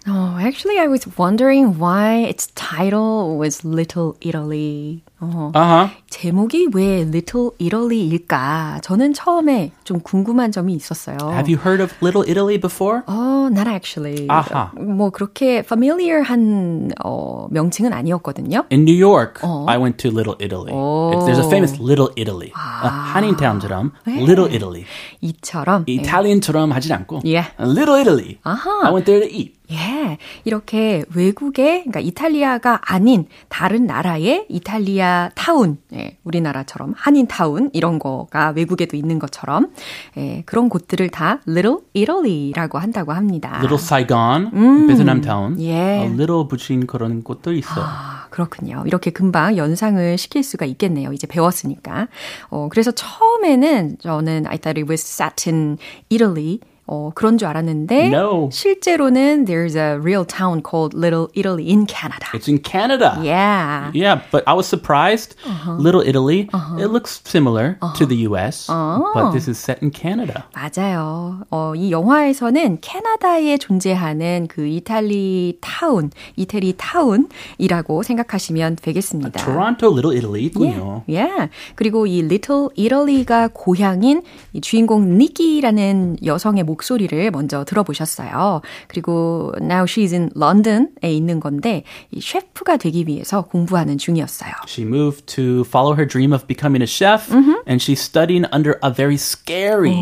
Oh, 0.08 0.38
actually, 0.39 0.77
I 0.77 0.86
was 0.86 1.17
wondering 1.17 1.79
why 1.79 2.17
its 2.17 2.48
title 2.53 3.38
was 3.38 3.65
Little 3.65 4.17
Italy. 4.22 5.03
어, 5.34 5.51
Uh-huh. 5.55 5.89
제목이 6.10 6.70
왜 6.74 7.01
Little 7.01 7.50
Italy일까? 7.60 8.79
저는 8.84 9.13
처음에 9.13 9.72
좀 9.84 10.00
궁금한 10.00 10.51
점이 10.51 10.74
있었어요. 10.74 11.17
Have 11.32 11.51
you 11.53 11.58
heard 11.60 11.82
of 11.82 11.94
Little 12.01 12.24
Italy 12.29 12.58
before? 12.60 13.01
어, 13.08 13.50
not 13.51 13.67
actually. 13.67 14.27
아하. 14.29 14.72
뭐 14.75 15.10
그렇게 15.10 15.60
familiar한 15.60 16.91
어, 17.03 17.48
명칭은 17.51 17.91
아니었거든요. 17.94 18.63
In 18.72 18.82
New 18.86 18.96
York, 18.96 19.41
어. 19.44 19.65
I 19.67 19.77
went 19.77 19.98
to 19.98 20.10
Little 20.10 20.36
Italy. 20.39 20.72
It's, 20.72 21.25
there's 21.25 21.39
a 21.39 21.48
famous 21.50 21.79
Little 21.79 22.10
Italy. 22.15 22.51
아. 22.55 22.88
한인타운처럼 23.15 23.91
Little 24.08 24.50
Italy. 24.53 24.86
이처럼 25.22 25.86
예. 25.89 25.94
이탈리안처럼 25.94 26.72
하진 26.72 26.94
않고 26.94 27.22
Yeah. 27.25 27.50
Little 27.60 28.00
Italy. 28.00 28.39
아하. 28.44 28.86
I 28.88 28.91
went 28.94 29.05
there 29.05 29.20
to 29.22 29.27
eat. 29.27 29.53
예, 29.72 30.17
이렇게 30.43 31.03
외국의, 31.13 31.81
그러니까 31.81 32.00
이탈리아가 32.00 32.81
아닌 32.86 33.27
다른 33.50 33.86
나라의 33.86 34.45
이탈리아 34.50 35.29
타운, 35.36 35.77
예, 35.93 36.17
우리나라처럼 36.24 36.93
한인 36.95 37.27
타운 37.27 37.69
이런 37.74 38.00
거가 38.00 38.50
외국에도 38.50 38.95
있는 38.98 39.19
것처럼 39.19 39.72
예, 40.17 40.43
그런 40.45 40.69
곳들을 40.69 41.10
다 41.10 41.39
Little 41.48 41.77
Italy라고 41.93 42.77
한다고 42.77 43.12
합니다. 43.13 43.55
Little 43.57 43.81
Saigon, 43.81 44.51
음, 44.53 44.88
베트남 44.88 45.22
타운. 45.22 45.60
예. 45.62 46.03
A 46.03 46.05
little 46.13 46.48
붙인 46.48 46.86
그런 46.88 47.24
곳도 47.24 47.53
있어요. 47.53 47.86
아, 47.86 48.27
그렇군요. 48.29 48.84
이렇게 48.86 49.12
금방 49.12 49.57
연상을 49.57 50.17
시킬 50.17 50.43
수가 50.43 50.65
있겠네요. 50.65 51.13
이제 51.13 51.27
배웠으니까. 51.27 52.07
어, 52.50 52.67
그래서 52.69 52.91
처음에는 52.91 53.98
저는 54.00 54.45
I 54.48 54.57
thought 54.57 54.79
it 54.79 54.89
was 54.89 55.01
set 55.01 55.50
in 55.50 55.77
Italy. 56.12 56.60
어, 56.87 57.09
그런 57.15 57.37
줄 57.37 57.47
알았는데 57.47 58.07
No. 58.13 58.49
실제로는 58.51 59.45
there's 59.45 59.75
a 59.75 59.97
real 59.97 60.23
town 60.25 60.61
called 60.61 60.93
Little 60.95 61.27
Italy 61.33 61.65
in 61.67 61.87
Canada. 61.87 62.27
It's 62.33 62.47
in 62.47 62.61
Canada. 62.61 63.17
Yeah. 63.23 63.89
Yeah, 63.93 64.21
but 64.31 64.43
I 64.45 64.53
was 64.53 64.67
surprised. 64.67 65.35
Uh-huh. 65.47 65.77
Little 65.79 66.01
Italy, 66.05 66.47
it 66.77 66.91
looks 66.91 67.21
similar 67.25 67.77
to 67.97 68.05
the 68.05 68.27
US, 68.29 68.69
Oh. 68.69 69.09
but 69.15 69.31
this 69.33 69.47
is 69.49 69.57
set 69.57 69.81
in 69.81 69.89
Canada. 69.91 70.43
맞아요. 70.53 71.41
어, 71.49 71.73
이 71.75 71.89
영화에서는 71.91 72.79
캐나다에 72.81 73.57
존재하는 73.57 74.47
그 74.47 74.67
이탈리 74.67 75.57
타운, 75.61 76.11
이태리 76.35 76.75
타운이라고 76.77 78.03
생각하시면 78.03 78.77
되겠습니다. 78.81 79.43
Toronto, 79.43 79.89
Little 79.91 80.15
Italy 80.15 80.43
있군요. 80.45 81.03
예. 81.09 81.15
Yeah. 81.21 81.49
그리고 81.75 82.05
이 82.05 82.19
Little 82.19 82.69
Italy가 82.75 83.49
고향인 83.53 84.21
이 84.53 84.61
주인공 84.61 85.17
니키라는 85.17 86.17
여성의 86.23 86.63
목 86.63 86.75
소리를 86.84 87.32
먼저 87.32 87.63
들어보셨어요. 87.65 88.62
그리고 88.88 89.51
Now 89.62 89.86
She's 89.86 90.13
in 90.13 90.29
London에 90.36 90.88
있는 91.03 91.39
건데 91.39 91.84
이 92.12 92.22
셰프가 92.22 92.77
되기 92.77 93.05
위해서 93.08 93.44
공부하는 93.44 93.98
중이었어요. 93.98 94.51
She 94.67 94.88
moved 94.88 95.25
to 95.36 95.62
follow 95.67 95.94
her 95.96 96.08
dream 96.08 96.34
of 96.34 96.46
becoming 96.48 96.82
a 96.82 96.88
chef, 96.88 97.29
Mm-hmm. 97.32 97.62
and 97.67 97.82
she's 97.82 98.00
studying 98.01 98.46
under 98.53 98.77
a 98.84 98.91
very 98.94 99.17
scary 99.17 99.96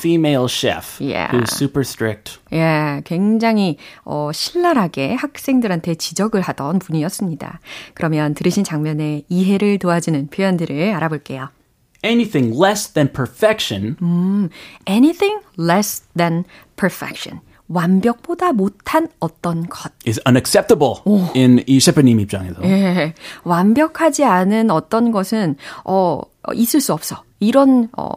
female 0.00 0.46
chef 0.48 1.00
Yeah. 1.00 1.30
who's 1.30 1.52
super 1.54 1.82
strict. 1.84 2.38
예, 2.52 3.02
굉장히 3.04 3.76
어, 4.04 4.30
신랄하게 4.32 5.14
학생들한테 5.14 5.94
지적을 5.96 6.40
하던 6.42 6.78
분이었습니다. 6.78 7.60
그러면 7.94 8.34
들으신 8.34 8.64
장면의 8.64 9.24
이해를 9.28 9.78
도와주는 9.78 10.28
표현들을 10.28 10.94
알아볼게요. 10.94 11.48
Anything 12.06 12.54
less 12.56 12.92
than 12.92 13.08
perfection 13.12 13.96
Anything 14.86 15.40
less 15.58 16.02
than 16.16 16.44
perfection. 16.76 17.40
완벽보다 17.68 18.52
못한 18.52 19.08
어떤 19.18 19.68
것. 19.68 19.92
is 20.06 20.20
unacceptable 20.26 21.00
in 21.34 21.62
이 21.66 21.80
셰프님 21.80 22.20
입장에서. 22.20 22.62
예, 22.62 23.12
완벽하지 23.42 24.24
않은 24.24 24.70
어떤 24.70 25.10
것은 25.10 25.56
어, 25.84 26.20
어, 26.42 26.52
있을 26.54 26.80
수 26.80 26.92
없어. 26.92 27.24
이런 27.40 27.88
어, 27.96 28.08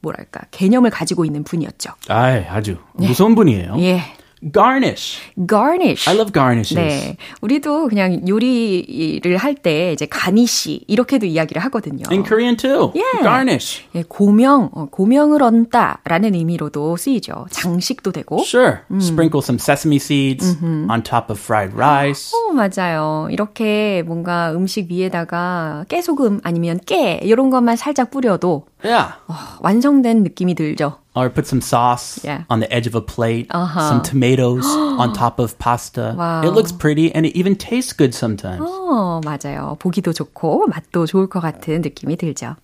뭐랄까 0.00 0.42
개념을 0.50 0.90
가지고 0.90 1.24
있는 1.24 1.44
분이었죠. 1.44 1.92
아, 2.08 2.26
아주 2.50 2.76
무서운 2.94 3.34
분이에요. 3.34 3.76
예, 3.78 4.02
Garnish. 4.52 5.18
garnish. 5.46 6.08
I 6.08 6.14
love 6.14 6.32
garnishes. 6.32 6.74
네, 6.76 7.16
우리도 7.40 7.88
그냥 7.88 8.26
요리를 8.28 9.36
할 9.36 9.54
때 9.54 9.92
이제 9.92 10.06
가니시 10.06 10.84
이렇게도 10.86 11.26
이야기를 11.26 11.60
하거든요. 11.64 12.04
In 12.10 12.22
Korean 12.22 12.56
too. 12.56 12.92
Yeah. 12.94 13.22
Garnish. 13.22 13.82
예, 13.94 14.04
고명, 14.06 14.70
어, 14.72 14.86
고명을 14.90 15.42
얹다라는 15.42 16.34
의미로도 16.34 16.96
쓰이죠. 16.96 17.46
장식도 17.50 18.12
되고. 18.12 18.38
Sure. 18.44 18.78
Sprinkle 19.00 19.40
some 19.42 19.58
sesame 19.58 19.96
seeds 19.96 20.56
on 20.62 21.02
top 21.02 21.30
of 21.30 21.40
fried 21.40 21.74
rice. 21.74 22.32
어, 22.34 22.52
맞아요. 22.52 23.26
이렇게 23.30 24.02
뭔가 24.06 24.52
음식 24.52 24.90
위에다가 24.90 25.84
깨소금 25.88 26.40
아니면 26.44 26.78
깨 26.86 27.18
이런 27.22 27.50
것만 27.50 27.76
살짝 27.76 28.10
뿌려도 28.10 28.66
Yeah. 28.83 29.13
어, 29.27 29.33
완성된 29.61 30.23
느낌이 30.23 30.55
들죠. 30.55 30.97
Or 31.15 31.29
put 31.29 31.45
some 31.45 31.61
sauce 31.61 32.19
Yeah. 32.25 32.43
on 32.49 32.59
the 32.59 32.69
edge 32.73 32.87
of 32.87 32.95
a 32.97 33.01
plate, 33.01 33.47
Uh-huh. 33.53 33.87
some 33.87 34.01
tomatoes 34.01 34.65
on 34.97 35.13
top 35.13 35.39
of 35.39 35.57
pasta. 35.59 36.15
Wow. 36.17 36.41
It 36.43 36.53
looks 36.53 36.71
pretty 36.71 37.13
and 37.13 37.25
it 37.25 37.37
even 37.37 37.55
tastes 37.55 37.93
good 37.93 38.13
sometimes. 38.13 38.61
어, 38.65 39.21
맞아요. 39.23 39.77
보기도 39.79 40.11
좋고 40.13 40.67
맛도 40.67 41.05
좋을 41.05 41.27
것 41.29 41.39
같은 41.39 41.81
느낌이 41.81 42.17
들죠. 42.17 42.55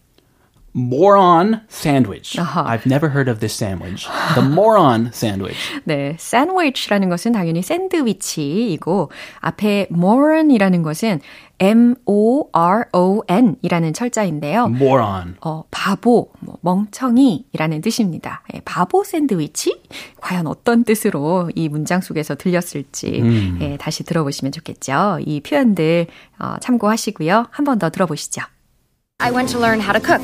Moron 0.76 1.60
sandwich. 1.68 2.36
Uh-huh. 2.36 2.64
I've 2.66 2.84
never 2.84 3.08
heard 3.08 3.28
of 3.30 3.38
this 3.38 3.54
sandwich. 3.54 4.08
The 4.34 4.42
moron 4.42 5.06
sandwich. 5.12 5.56
네, 5.84 6.16
sandwich라는 6.18 7.08
것은 7.08 7.30
당연히 7.32 7.62
샌드위치이고 7.62 9.10
앞에 9.40 9.86
moron이라는 9.92 10.82
것은 10.82 11.20
M-O-R-O-N 11.60 13.56
이라는 13.62 13.92
철자인데요. 13.92 14.64
Moron. 14.66 15.36
어, 15.42 15.62
바보, 15.70 16.30
뭐, 16.40 16.58
멍청이라는 16.62 17.80
뜻입니다. 17.80 18.42
예, 18.54 18.60
바보 18.64 19.04
샌드위치? 19.04 19.80
과연 20.20 20.48
어떤 20.48 20.82
뜻으로 20.82 21.50
이 21.54 21.68
문장 21.68 22.00
속에서 22.00 22.34
들렸을지 22.34 23.22
예, 23.60 23.76
다시 23.76 24.02
들어보시면 24.02 24.50
좋겠죠. 24.52 25.18
이 25.24 25.40
표현들 25.40 26.08
어, 26.40 26.56
참고하시고요. 26.60 27.46
한 27.50 27.64
번 27.64 27.78
더 27.78 27.90
들어보시죠. 27.90 28.42
I 29.20 29.30
went 29.30 29.52
to 29.52 29.60
learn 29.60 29.80
how 29.80 29.92
to 29.92 30.00
cook, 30.04 30.20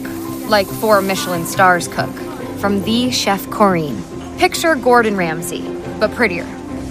like 0.50 0.66
four 0.66 1.00
Michelin 1.00 1.46
stars 1.46 1.86
cook, 1.86 2.12
from 2.58 2.82
the 2.82 3.10
chef 3.10 3.46
Corrine. 3.46 4.02
Picture 4.38 4.74
Gordon 4.74 5.16
Ramsay, 5.16 5.62
but 6.00 6.10
prettier. 6.12 6.44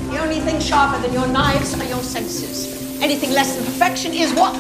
The 0.10 0.20
only 0.20 0.40
thing 0.40 0.62
sharper 0.62 1.02
than 1.02 1.14
your 1.14 1.28
knives 1.28 1.74
are 1.80 1.84
your 1.84 2.02
senses. 2.02 3.02
Anything 3.02 3.32
less 3.32 3.56
than 3.56 3.66
perfection 3.66 4.14
is 4.14 4.34
what? 4.34 4.56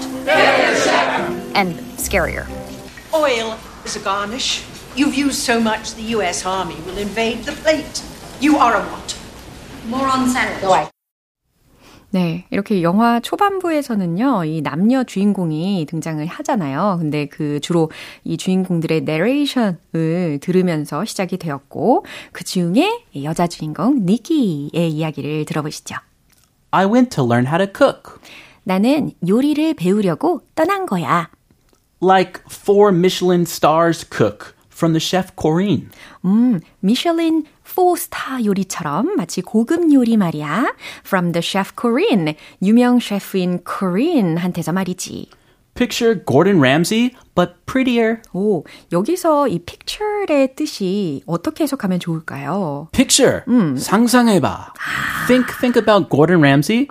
And 1.55 1.75
scarier. 1.97 2.47
Oil 3.13 3.57
is 3.85 3.95
a 3.95 3.99
garnish. 3.99 4.63
You've 4.95 5.15
used 5.15 5.39
so 5.39 5.59
much 5.59 5.93
the 5.95 6.03
US 6.17 6.45
Army 6.45 6.75
will 6.85 6.97
invade 6.97 7.43
the 7.43 7.53
plate. 7.53 8.03
You 8.41 8.57
are 8.57 8.75
a 8.75 8.81
what? 8.81 9.17
Moron 9.87 10.27
sandwich. 10.27 10.89
네, 12.11 12.45
이렇게 12.49 12.81
영화 12.81 13.19
초반부에서는요, 13.19 14.45
이 14.45 14.61
남녀 14.61 15.03
주인공이 15.03 15.85
등장을 15.87 16.25
하잖아요. 16.25 16.97
근데 16.99 17.27
그 17.27 17.59
주로 17.59 17.91
이 18.23 18.35
주인공들의 18.35 19.01
내레이션을 19.01 20.39
들으면서 20.41 21.05
시작이 21.05 21.37
되었고, 21.37 22.05
그 22.31 22.43
중에 22.43 23.05
여자 23.23 23.45
주인공 23.45 24.05
니키의 24.05 24.89
이야기를 24.89 25.45
들어보시죠. 25.45 25.97
I 26.71 26.85
went 26.85 27.15
to 27.15 27.23
learn 27.23 27.45
how 27.45 27.63
to 27.63 27.71
cook. 27.71 28.19
나는 28.63 29.11
요리를 29.27 29.75
배우려고 29.75 30.41
떠난 30.55 30.87
거야. 30.87 31.29
Like 32.01 32.41
four 32.49 32.91
Michelin 32.95 33.43
stars 33.43 34.05
cook 34.09 34.53
from 34.71 34.93
the 34.93 34.99
chef 34.99 35.31
Corinne. 35.39 35.89
음, 36.25 36.59
미슐린 36.79 37.45
4스타 37.75 38.43
요리처럼 38.45 39.15
마치 39.15 39.41
고급 39.41 39.93
요리 39.93 40.17
말이야. 40.17 40.73
From 41.05 41.31
the 41.31 41.41
chef 41.41 41.71
Corinne. 41.79 42.35
유명 42.61 42.99
셰프인 42.99 43.59
Corinne한테서 43.65 44.73
말이지. 44.73 45.29
Picture 45.78 46.14
Gordon 46.14 46.60
Ramsay, 46.60 47.16
but 47.34 47.66
prettier. 47.66 48.22
오, 48.32 48.62
여기서 48.92 49.48
이 49.48 49.58
picture의 49.58 50.54
뜻이 50.54 51.22
어떻게 51.26 51.64
해석하면 51.64 51.98
좋을까요? 51.98 52.86
Picture. 52.92 53.42
상상해봐. 53.76 54.72
Think, 55.26 55.52
think 55.58 55.76
about 55.76 56.08
Gordon 56.10 56.40
Ramsay. 56.40 56.86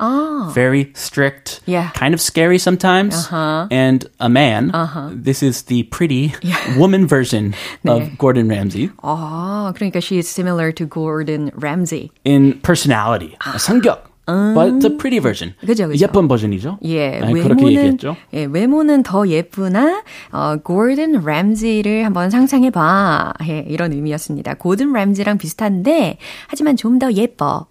Very 0.53 0.91
strict. 0.98 1.62
Yeah. 1.65 1.91
Kind 1.93 2.13
of 2.13 2.19
scary 2.19 2.57
sometimes. 2.57 3.29
And 3.31 4.05
a 4.19 4.27
man. 4.27 4.74
This 5.15 5.41
is 5.41 5.63
the 5.63 5.83
pretty 5.83 6.33
woman 6.77 7.07
version 7.07 7.55
of 7.88 8.17
Gordon 8.17 8.50
Ramsay 8.50 8.89
아, 9.01 9.72
그러니까 9.77 10.01
she 10.03 10.17
is 10.17 10.27
similar 10.27 10.74
to 10.74 10.86
Gordon 10.86 11.51
Ramsay. 11.55 12.12
in 12.25 12.60
personality. 12.62 13.38
성격. 13.57 14.06
But 14.54 14.80
the 14.80 14.97
pretty 14.99 15.20
version. 15.20 15.54
그죠, 15.61 15.88
그죠. 15.88 16.04
예쁜 16.04 16.28
버전이죠. 16.28 16.78
예, 16.82 17.18
네, 17.20 17.32
외모는 17.32 17.66
얘기했죠. 17.66 18.16
예, 18.35 18.44
외모는 18.44 19.02
더 19.02 19.26
예쁘나 19.26 20.02
어, 20.32 20.56
고든 20.62 21.25
램지를 21.25 22.04
한번 22.04 22.30
상상해 22.30 22.70
봐. 22.70 23.32
예, 23.49 23.64
이런 23.66 23.92
의미였습니다. 23.92 24.54
고든 24.54 24.92
램지랑 24.92 25.38
비슷한데 25.38 26.18
하지만 26.49 26.76
좀 26.76 26.99
더 26.99 27.12
예뻐. 27.12 27.66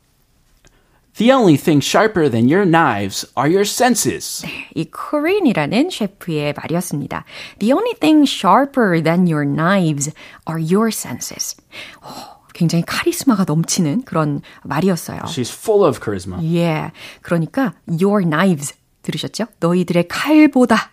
The 1.16 1.32
only 1.34 1.58
thing 1.58 1.82
sharper 1.84 2.30
than 2.30 2.46
your 2.48 2.64
knives 2.64 3.26
are 3.36 3.50
your 3.50 3.66
senses. 3.66 4.46
이 4.76 4.86
코린이라는 4.86 5.90
셰프의 5.90 6.54
말이었습니다. 6.56 7.26
The 7.58 7.74
only 7.74 7.94
thing 8.00 8.24
sharper 8.30 9.02
than 9.02 9.26
your 9.28 9.44
knives 9.44 10.14
are 10.48 10.62
your 10.62 10.90
senses. 10.94 11.58
어, 12.02 12.37
굉장히 12.58 12.84
카리스마가 12.88 13.46
넘치는 13.48 14.02
그런 14.04 14.42
말이었어요. 14.64 15.22
She's 15.26 15.54
full 15.54 15.88
of 15.88 16.00
charisma. 16.04 16.42
예. 16.56 16.92
그러니까 17.22 17.74
your 17.88 18.24
knives 18.24 18.74
들으셨죠? 19.04 19.46
너희들의 19.60 20.08
칼보다 20.08 20.90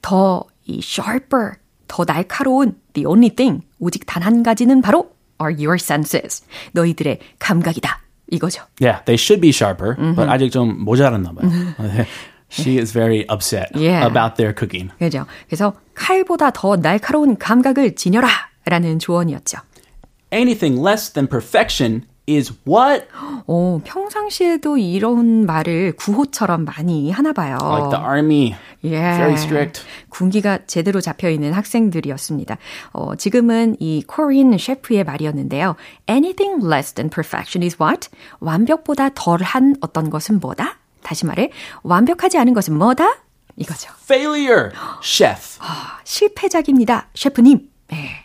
더 0.00 0.46
이 0.66 0.78
sharper, 0.82 1.56
더 1.88 2.06
날카로운 2.06 2.80
the 2.94 3.06
only 3.06 3.28
thing 3.28 3.66
오직 3.78 4.06
단 4.06 4.22
한 4.22 4.42
가지는 4.42 4.80
바로 4.80 5.10
are 5.42 5.52
your 5.54 5.76
senses. 5.78 6.42
너희들의 6.72 7.18
감각이다. 7.38 8.00
이거죠. 8.32 8.62
Yeah, 8.80 9.04
they 9.04 9.20
should 9.20 9.42
be 9.42 9.50
sharper, 9.50 9.94
but 10.16 10.30
아직 10.30 10.50
좀 10.50 10.82
모자랐나 10.84 11.32
봐요. 11.32 11.50
네. 11.80 12.06
She 12.50 12.78
is 12.78 12.94
very 12.94 13.26
upset 13.30 13.68
yeah. 13.76 14.06
about 14.06 14.36
their 14.36 14.54
cooking. 14.56 14.90
그죠. 14.98 15.26
그래서 15.46 15.74
칼보다 15.94 16.50
더 16.50 16.76
날카로운 16.76 17.36
감각을 17.36 17.94
지녀라 17.94 18.28
라는 18.64 18.98
조언이었죠. 18.98 19.58
Anything 20.34 20.82
less 20.82 21.12
than 21.12 21.28
perfection 21.28 22.06
is 22.26 22.52
what? 22.66 23.06
오, 23.46 23.80
평상시에도 23.84 24.78
이런 24.78 25.46
말을 25.46 25.92
구호처럼 25.92 26.64
많이 26.64 27.12
하나 27.12 27.32
봐요. 27.32 27.56
Like 27.62 27.90
the 27.90 28.04
army. 28.04 28.56
Yeah. 28.82 29.16
Very 29.16 29.34
strict. 29.34 29.82
군기가 30.08 30.66
제대로 30.66 31.00
잡혀 31.00 31.28
있는 31.30 31.52
학생들이었습니다. 31.52 32.58
어, 32.92 33.14
지금은 33.14 33.76
이 33.78 34.02
코리안 34.06 34.58
셰프의 34.58 35.04
말이었는데요. 35.04 35.76
Anything 36.10 36.66
less 36.66 36.92
than 36.94 37.10
perfection 37.10 37.62
is 37.62 37.76
what? 37.80 38.08
완벽보다 38.40 39.10
덜한 39.14 39.76
어떤 39.82 40.10
것은 40.10 40.40
뭐다? 40.40 40.78
다시 41.04 41.26
말해, 41.26 41.50
완벽하지 41.84 42.38
않은 42.38 42.54
것은 42.54 42.76
뭐다? 42.76 43.18
이거죠. 43.56 43.92
Failure, 44.02 44.70
chef. 45.00 45.58
아, 45.60 46.00
실패작입니다, 46.02 47.08
셰프님. 47.14 47.68
네. 47.88 48.23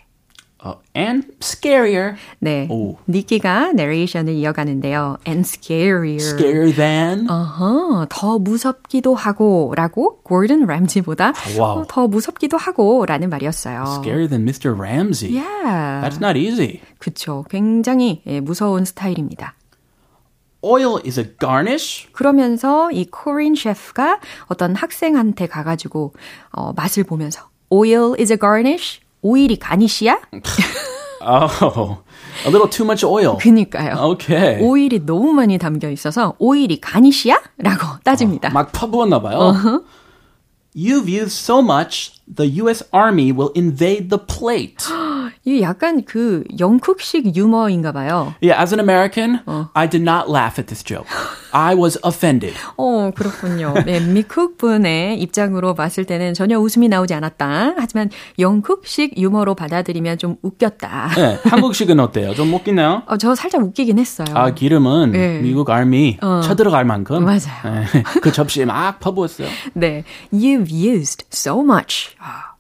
Uh, 0.62 0.76
and 0.94 1.26
scarier. 1.42 2.16
네. 2.40 2.68
오. 2.70 2.98
니키가 3.08 3.72
내레이션을 3.74 4.34
이어가는데요. 4.34 5.18
And 5.26 5.48
scarier. 5.48 6.18
Scarier 6.18 6.76
than. 6.76 7.30
어허, 7.30 8.08
더 8.10 8.40
무섭기도 8.40 9.16
하고 9.16 9.74
라고 9.76 10.20
고든 10.24 10.66
램지보다 10.66 11.34
wow. 11.58 11.86
더 11.88 12.08
무섭기도 12.08 12.58
하고 12.58 13.06
라는 13.06 13.30
말이었어요. 13.30 13.84
Scarier 14.00 14.28
than 14.28 14.44
Mr. 14.44 14.74
Ramsey. 14.74 15.32
Yeah. 15.34 16.02
That's 16.04 16.20
not 16.20 16.38
easy. 16.38 16.82
그쵸. 16.98 17.46
굉장히 17.50 18.22
예, 18.26 18.42
무서운 18.42 18.84
스타일입니다. 18.84 19.56
Oil 20.62 21.00
is 21.06 21.18
a 21.18 21.26
garnish. 21.40 22.10
그러면서 22.12 22.92
이 22.92 23.06
코린 23.06 23.56
셰프가 23.56 24.20
어떤 24.48 24.76
학생한테 24.76 25.48
가가지고 25.48 26.14
어, 26.52 26.74
맛을 26.74 27.06
보면서 27.06 27.48
Oil 27.70 28.16
is 28.20 28.34
a 28.34 28.38
garnish. 28.38 29.00
오일이 29.22 29.58
가니시야? 29.58 30.20
oh, 31.22 31.98
a 32.46 32.50
little 32.50 32.70
too 32.70 32.86
much 32.86 33.06
oil. 33.06 33.38
그니까요. 33.38 33.96
Okay. 34.14 34.62
오일이 34.62 35.06
너무 35.06 35.34
많이 35.34 35.58
담겨 35.58 35.90
있어서 35.90 36.36
오일이 36.40 36.80
가니시야? 36.80 37.42
라고 37.58 38.00
따집니다. 38.04 38.50
어, 38.50 38.52
막 38.52 38.72
퍼부었나 38.72 39.22
봐요. 39.22 39.38
Uh-huh. 39.54 39.84
You've 40.76 41.10
used 41.10 41.32
so 41.32 41.62
much, 41.62 42.12
the 42.28 42.46
US 42.62 42.84
Army 42.94 43.32
will 43.32 43.52
invade 43.56 44.10
the 44.10 44.20
plate. 44.20 44.86
이게 45.46 45.62
약간 45.62 46.04
그 46.04 46.44
영국식 46.60 47.36
유머인가 47.36 47.92
봐요. 47.92 48.36
Yeah, 48.42 48.62
as 48.62 48.74
an 48.74 48.80
American, 48.80 49.40
어. 49.46 49.70
I 49.74 49.88
did 49.90 50.04
not 50.04 50.30
laugh 50.30 50.60
at 50.60 50.68
this 50.68 50.84
joke. 50.84 51.08
I 51.52 51.76
was 51.76 51.98
offended. 52.04 52.54
어, 52.78 53.12
그렇군요. 53.16 53.74
네, 53.86 54.00
미국 54.00 54.58
분의 54.58 55.20
입장으로 55.22 55.74
봤을 55.74 56.06
때는 56.06 56.34
전혀 56.36 56.60
웃음이 56.60 56.88
나오지 56.88 57.14
않았다. 57.16 57.76
하지만 57.78 58.10
영국식 58.38 59.18
유머로 59.18 59.56
받아들이면 59.56 60.18
좀 60.20 60.36
웃겼다. 60.44 61.10
네, 61.16 61.40
한국식은 61.46 62.00
어때요? 62.00 62.36
좀 62.36 62.54
웃기나요? 62.54 63.04
어, 63.08 63.18
저 63.18 63.34
살짝 63.34 63.64
웃기긴 63.64 63.98
했어요. 63.98 64.28
아, 64.34 64.54
기름은 64.54 65.12
네. 65.14 65.40
미국 65.40 65.70
아미 65.70 66.18
어. 66.22 66.42
쳐들어갈 66.44 66.86
만큼. 66.86 67.24
맞아요. 67.24 67.86
네, 67.94 68.04
그 68.22 68.32
접시에 68.32 68.66
막 68.66 69.00
퍼부었어요. 69.00 69.48
네, 69.74 70.04
you've 70.59 70.71
used 70.71 71.25
so 71.33 71.61
much. 71.61 72.15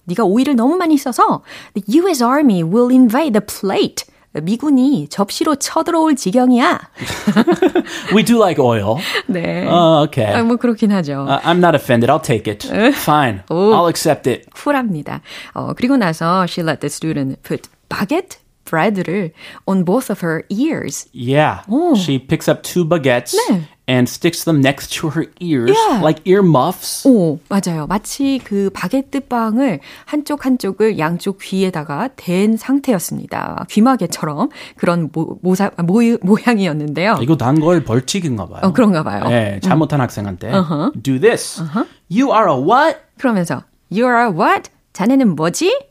네가 0.04 0.24
오일을 0.24 0.54
너무 0.56 0.76
많이 0.76 0.96
써서 0.96 1.42
the 1.74 1.84
US 2.00 2.22
Army 2.22 2.62
will 2.62 2.90
invade 2.92 3.32
the 3.32 3.44
plate. 3.44 4.04
미군이 4.34 5.06
접시로 5.08 5.54
쳐들어올 5.54 6.16
지경이야. 6.16 6.80
We 8.14 8.24
do 8.24 8.36
like 8.42 8.58
oil. 8.62 8.96
네. 9.28 9.64
Uh, 9.66 10.02
okay. 10.04 10.34
아, 10.34 10.42
뭐 10.42 10.56
그렇긴 10.56 10.90
하죠. 10.90 11.24
Uh, 11.28 11.40
I'm 11.44 11.58
not 11.58 11.74
offended. 11.76 12.10
I'll 12.10 12.20
take 12.20 12.50
it. 12.50 12.66
Fine. 12.66 13.42
오, 13.48 13.72
I'll 13.72 13.88
accept 13.88 14.28
it. 14.28 14.50
쿨합니다. 14.50 15.20
어, 15.54 15.72
그리고 15.74 15.96
나서 15.96 16.44
she 16.48 16.66
let 16.66 16.80
the 16.80 16.90
student 16.90 17.40
put 17.42 17.68
baguette 17.88 18.38
bread를 18.64 19.30
on 19.66 19.84
both 19.84 20.10
of 20.10 20.20
her 20.26 20.42
ears. 20.48 21.06
Yeah. 21.12 21.62
오. 21.68 21.94
She 21.94 22.18
picks 22.18 22.50
up 22.50 22.62
two 22.62 22.84
baguettes 22.84 23.36
네. 23.48 23.62
And 23.89 24.07
sticks 24.07 24.43
them 24.45 24.61
next 24.61 24.93
to 24.93 25.09
her 25.09 25.25
ears 25.41 25.73
yeah. 25.73 25.99
like 25.99 26.21
ear 26.25 26.43
muffs. 26.45 27.07
오, 27.07 27.39
맞아요. 27.49 27.87
마치 27.87 28.39
그 28.43 28.69
바게트 28.71 29.21
빵을 29.21 29.79
한쪽 30.05 30.45
한쪽을 30.45 30.99
양쪽 30.99 31.39
귀에다가 31.41 32.09
댄 32.15 32.55
상태였습니다. 32.55 33.65
귀마개처럼 33.69 34.49
그런 34.77 35.09
모, 35.11 35.39
모사, 35.41 35.71
모, 35.77 36.01
모양이었는데요. 36.21 37.17
이거 37.21 37.35
단 37.35 37.59
걸 37.59 37.83
벌칙인가 37.83 38.47
봐요. 38.47 38.59
어, 38.63 38.71
그런가 38.71 39.03
봐요. 39.03 39.27
네, 39.27 39.59
잘못한 39.61 39.99
음. 39.99 40.03
학생한테 40.03 40.51
uh-huh. 40.51 40.91
do 41.01 41.19
this. 41.19 41.59
Uh-huh. 41.59 41.85
You 42.09 42.31
are 42.31 42.47
a 42.47 42.55
what? 42.55 42.99
그러면서 43.17 43.63
you 43.91 44.05
are 44.05 44.23
a 44.23 44.29
what? 44.31 44.69
자네는 44.93 45.35
뭐지? 45.35 45.88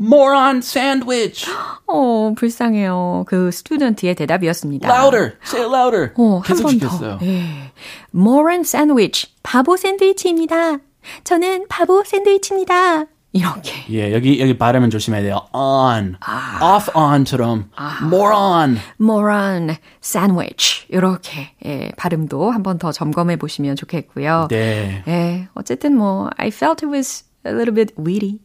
Moron 0.00 0.58
sandwich. 0.58 1.46
어, 1.86 2.32
불쌍해요. 2.36 3.24
그 3.26 3.50
student의 3.50 4.14
대답이었습니다. 4.14 4.88
louder. 4.88 5.32
Say 5.44 5.64
it 5.64 5.72
louder. 5.74 6.12
어, 6.16 6.40
한번 6.44 6.78
더. 6.78 7.18
예. 7.22 7.72
moron 8.14 8.60
sandwich. 8.60 9.28
바보 9.42 9.76
샌드위치입니다. 9.76 10.78
저는 11.24 11.66
바보 11.68 12.02
샌드위치입니다. 12.04 13.06
이렇게. 13.32 13.72
예, 13.90 14.12
여기 14.12 14.40
여기 14.40 14.58
발음은 14.58 14.90
조심해야 14.90 15.22
돼요. 15.22 15.46
on, 15.52 16.16
아. 16.20 16.74
off 16.76 16.90
on처럼 16.96 17.70
아. 17.76 17.98
moron, 18.02 18.76
moron 19.00 19.76
sandwich 20.02 20.84
이렇게 20.88 21.52
예, 21.64 21.92
발음도 21.96 22.50
한번 22.50 22.78
더 22.78 22.90
점검해 22.90 23.36
보시면 23.36 23.76
좋겠고요. 23.76 24.48
네. 24.50 25.04
예, 25.06 25.48
어쨌든 25.54 25.96
뭐 25.96 26.28
I 26.38 26.48
felt 26.48 26.84
it 26.84 26.92
was 26.92 27.24
a 27.45 27.51
little 27.53 27.73
bit 27.73 27.93
witty. 27.97 28.39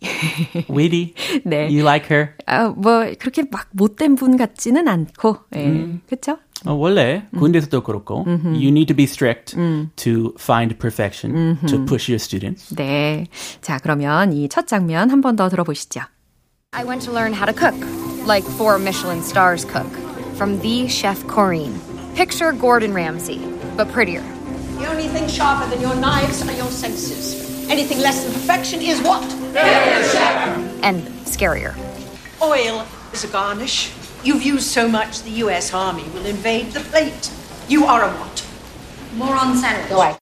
witty? 0.69 1.15
네. 1.45 1.69
You 1.71 1.83
like 1.85 2.07
her? 2.11 2.35
아, 2.47 2.69
뭐 2.69 3.07
그렇게 3.19 3.45
막 3.51 3.69
못된 3.73 4.15
분 4.17 4.37
같지는 4.37 4.87
않고, 4.89 5.39
예. 5.57 5.67
음. 5.67 6.01
그렇죠? 6.07 6.39
어, 6.67 6.75
원래 6.75 7.27
음. 7.33 7.41
군대에서도 7.41 7.83
그렇고 7.83 8.25
음흠. 8.27 8.49
you 8.49 8.69
need 8.69 8.85
to 8.87 8.95
be 8.95 9.05
strict 9.05 9.57
음. 9.57 9.91
to 9.97 10.35
find 10.39 10.77
perfection 10.79 11.35
음흠. 11.35 11.67
to 11.67 11.85
push 11.87 12.11
your 12.11 12.21
students. 12.21 12.75
네. 12.77 13.27
자, 13.63 13.79
그러면 13.79 14.33
이 14.35 14.47
첫 14.49 14.67
장면 14.67 15.09
한 15.11 15.23
번 15.23 15.37
더 15.37 15.49
들어보시죠. 15.49 16.03
I 16.73 16.85
went 16.85 17.03
to 17.07 17.13
learn 17.13 17.33
how 17.33 17.47
to 17.47 17.55
cook, 17.57 17.75
like 18.29 18.45
four 18.59 18.79
Michelin 18.79 19.23
stars 19.23 19.65
cook, 19.65 19.89
from 20.37 20.61
the 20.61 20.87
chef 20.87 21.25
Corrine. 21.27 21.75
Picture 22.15 22.53
Gordon 22.53 22.93
Ramsay, 22.93 23.41
but 23.77 23.89
prettier. 23.91 24.23
The 24.79 24.87
only 24.87 25.09
thing 25.09 25.27
sharper 25.29 25.67
than 25.71 25.81
your 25.81 25.95
knives 25.97 26.43
are 26.47 26.53
your 26.53 26.71
senses. 26.71 27.44
Anything 27.70 28.00
less 28.00 28.24
than 28.24 28.34
perfection 28.34 28.82
is 28.82 29.02
what? 29.02 29.24
And 30.84 31.02
scarier. 31.26 31.76
Oil 32.42 32.86
is 33.12 33.24
a 33.24 33.28
garnish. 33.28 33.92
You've 34.24 34.44
used 34.44 34.68
so 34.68 34.88
much 34.88 35.24
the 35.24 35.32
US 35.46 35.74
Army 35.74 36.04
will 36.14 36.26
invade 36.26 36.72
the 36.72 36.82
plate. 36.82 37.32
You 37.68 37.86
are 37.86 38.04
a 38.04 38.12
what? 38.12 38.46
Moron 39.16 39.56
sandwich. 39.58 39.90
Go 39.90 40.02
away. 40.02 40.18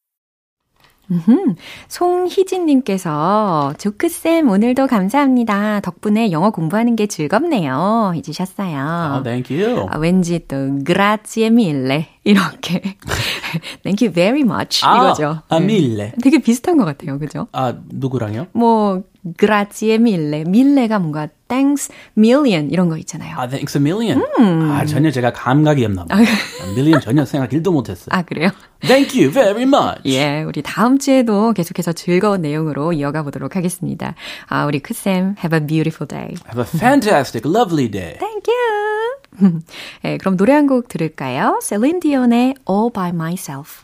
음흠. 1.14 1.56
송희진님께서 1.88 3.74
조크쌤 3.78 4.50
오늘도 4.50 4.88
감사합니다. 4.88 5.80
덕분에 5.82 6.32
영어 6.32 6.50
공부하는 6.50 6.96
게 6.96 7.06
즐겁네요. 7.08 8.14
해주셨어요. 8.16 9.12
Oh, 9.14 9.24
thank 9.24 9.56
you. 9.56 9.86
아, 9.90 9.98
왠지 9.98 10.40
또 10.48 10.80
grazie 10.84 11.48
mille 11.48 12.08
이렇게 12.24 12.82
thank 13.84 14.06
you 14.06 14.12
very 14.14 14.42
much 14.42 14.84
아, 14.84 14.96
이거죠. 14.98 15.42
아, 15.50 15.58
mille. 15.58 16.12
네. 16.12 16.14
되게 16.22 16.40
비슷한 16.40 16.78
것 16.78 16.86
같아요. 16.86 17.20
그죠? 17.20 17.48
아 17.52 17.74
누구랑요? 17.92 18.48
뭐 18.54 19.04
grazie 19.38 19.96
mille. 19.96 20.42
mille가 20.42 21.00
뭔가 21.00 21.28
thanks 21.54 21.92
million 22.18 22.70
이런 22.72 22.90
거 22.90 22.98
있잖아요. 22.98 23.38
아, 23.38 23.48
thanks 23.48 23.78
a 23.78 23.82
million. 23.82 24.20
음. 24.40 24.72
아, 24.72 24.86
전혀 24.86 25.12
제가 25.12 25.32
감각이 25.34 25.86
없나 25.86 26.06
봐요. 26.06 26.26
million 26.74 27.00
전혀 27.00 27.26
생각 27.26 27.52
1도 27.52 27.72
못했어요. 27.72 28.08
아, 28.10 28.24
그래요? 28.24 28.50
Thank 28.82 29.22
you 29.22 29.32
very 29.32 29.64
much. 29.64 30.02
예, 30.06 30.42
우리 30.44 30.62
다음 30.64 30.98
주에도 30.98 31.54
계속해서 31.54 31.94
즐거운 31.94 32.42
내용으로 32.42 32.92
이어가 32.94 33.22
보도록 33.24 33.56
하겠습니다. 33.56 34.16
아, 34.48 34.66
우리 34.66 34.80
크쌤, 34.80 35.36
have 35.44 35.56
a 35.58 35.66
beautiful 35.66 36.08
day. 36.08 36.36
Have 36.52 36.60
a 36.60 36.66
fantastic, 36.66 37.48
lovely 37.50 37.90
day. 37.90 38.18
Thank 38.18 38.44
you. 38.50 39.60
예, 40.06 40.18
그럼 40.18 40.36
노래 40.38 40.54
한 40.54 40.68
곡 40.68 40.88
들을까요? 40.88 41.60
셀린 41.62 42.00
디온의 42.00 42.56
All 42.70 42.92
by 42.94 43.10
Myself. 43.10 43.84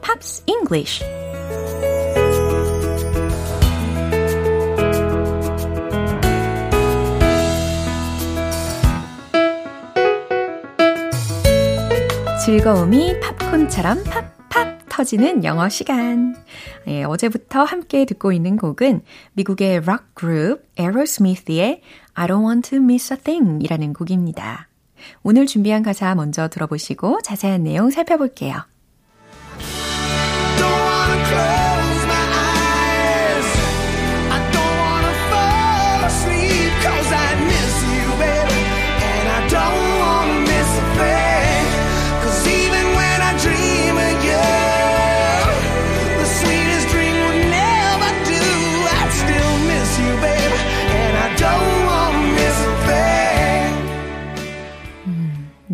English. 0.71 1.03
즐거움이 12.45 13.19
팝콘처럼 13.19 14.03
팝팝 14.03 14.85
터지는 14.89 15.43
영어 15.43 15.69
시간. 15.69 16.35
예, 16.87 17.03
어제부터 17.03 17.63
함께 17.63 18.05
듣고 18.05 18.31
있는 18.31 18.57
곡은 18.57 19.01
미국의 19.33 19.85
락 19.85 20.15
그룹 20.15 20.63
에로스미스의 20.77 21.81
I 22.13 22.27
don't 22.27 22.47
want 22.47 22.69
to 22.69 22.79
miss 22.79 23.13
a 23.13 23.19
thing 23.19 23.63
이라는 23.63 23.93
곡입니다. 23.93 24.67
오늘 25.23 25.45
준비한 25.45 25.83
가사 25.83 26.15
먼저 26.15 26.47
들어보시고 26.47 27.21
자세한 27.21 27.63
내용 27.63 27.89
살펴볼게요. 27.89 28.70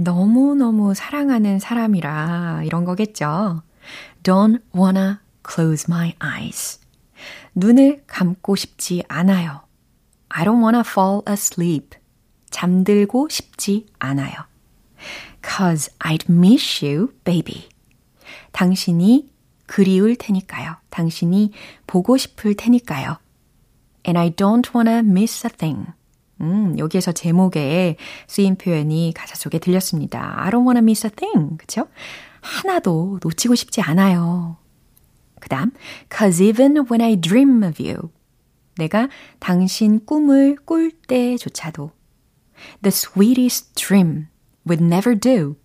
너무너무 0.07 0.93
사랑하는 0.93 1.59
사람이라 1.59 2.61
이런 2.63 2.85
거겠죠. 2.85 3.61
Don't 4.23 4.61
wanna 4.73 5.17
close 5.45 5.85
my 5.89 6.13
eyes. 6.23 6.79
눈을 7.53 8.03
감고 8.07 8.55
싶지 8.55 9.03
않아요. 9.09 9.63
I 10.29 10.45
don't 10.45 10.63
wanna 10.63 10.79
fall 10.87 11.23
asleep. 11.27 11.97
잠들고 12.51 13.27
싶지 13.27 13.87
않아요. 13.99 14.33
Cause 15.43 15.91
I'd 15.99 16.31
miss 16.31 16.85
you, 16.85 17.13
baby. 17.25 17.67
당신이 18.53 19.29
그리울 19.65 20.15
테니까요. 20.15 20.77
당신이 20.89 21.51
보고 21.85 22.15
싶을 22.15 22.55
테니까요. 22.55 23.17
And 24.07 24.17
I 24.17 24.29
don't 24.29 24.73
wanna 24.73 24.99
miss 24.99 25.45
a 25.45 25.51
thing. 25.51 25.87
음, 26.41 26.77
여기에서 26.77 27.11
제목에 27.11 27.97
쓰인 28.27 28.55
표현이 28.55 29.13
가사 29.15 29.35
속에 29.35 29.59
들렸습니다. 29.59 30.33
I 30.37 30.51
don't 30.51 30.65
wanna 30.65 30.81
miss 30.81 31.07
a 31.07 31.11
thing. 31.11 31.57
그쵸? 31.57 31.87
하나도 32.41 33.19
놓치고 33.23 33.55
싶지 33.55 33.81
않아요. 33.81 34.57
그 35.39 35.49
다음, 35.49 35.71
cause 36.11 36.43
even 36.43 36.77
when 36.89 37.01
I 37.01 37.15
dream 37.15 37.63
of 37.63 37.81
you. 37.81 38.11
내가 38.77 39.09
당신 39.39 40.05
꿈을 40.05 40.57
꿀 40.65 40.91
때조차도 41.07 41.91
the 42.81 42.89
sweetest 42.89 43.73
dream 43.75 44.27
would 44.67 44.83
never 44.83 45.19
do. 45.19 45.55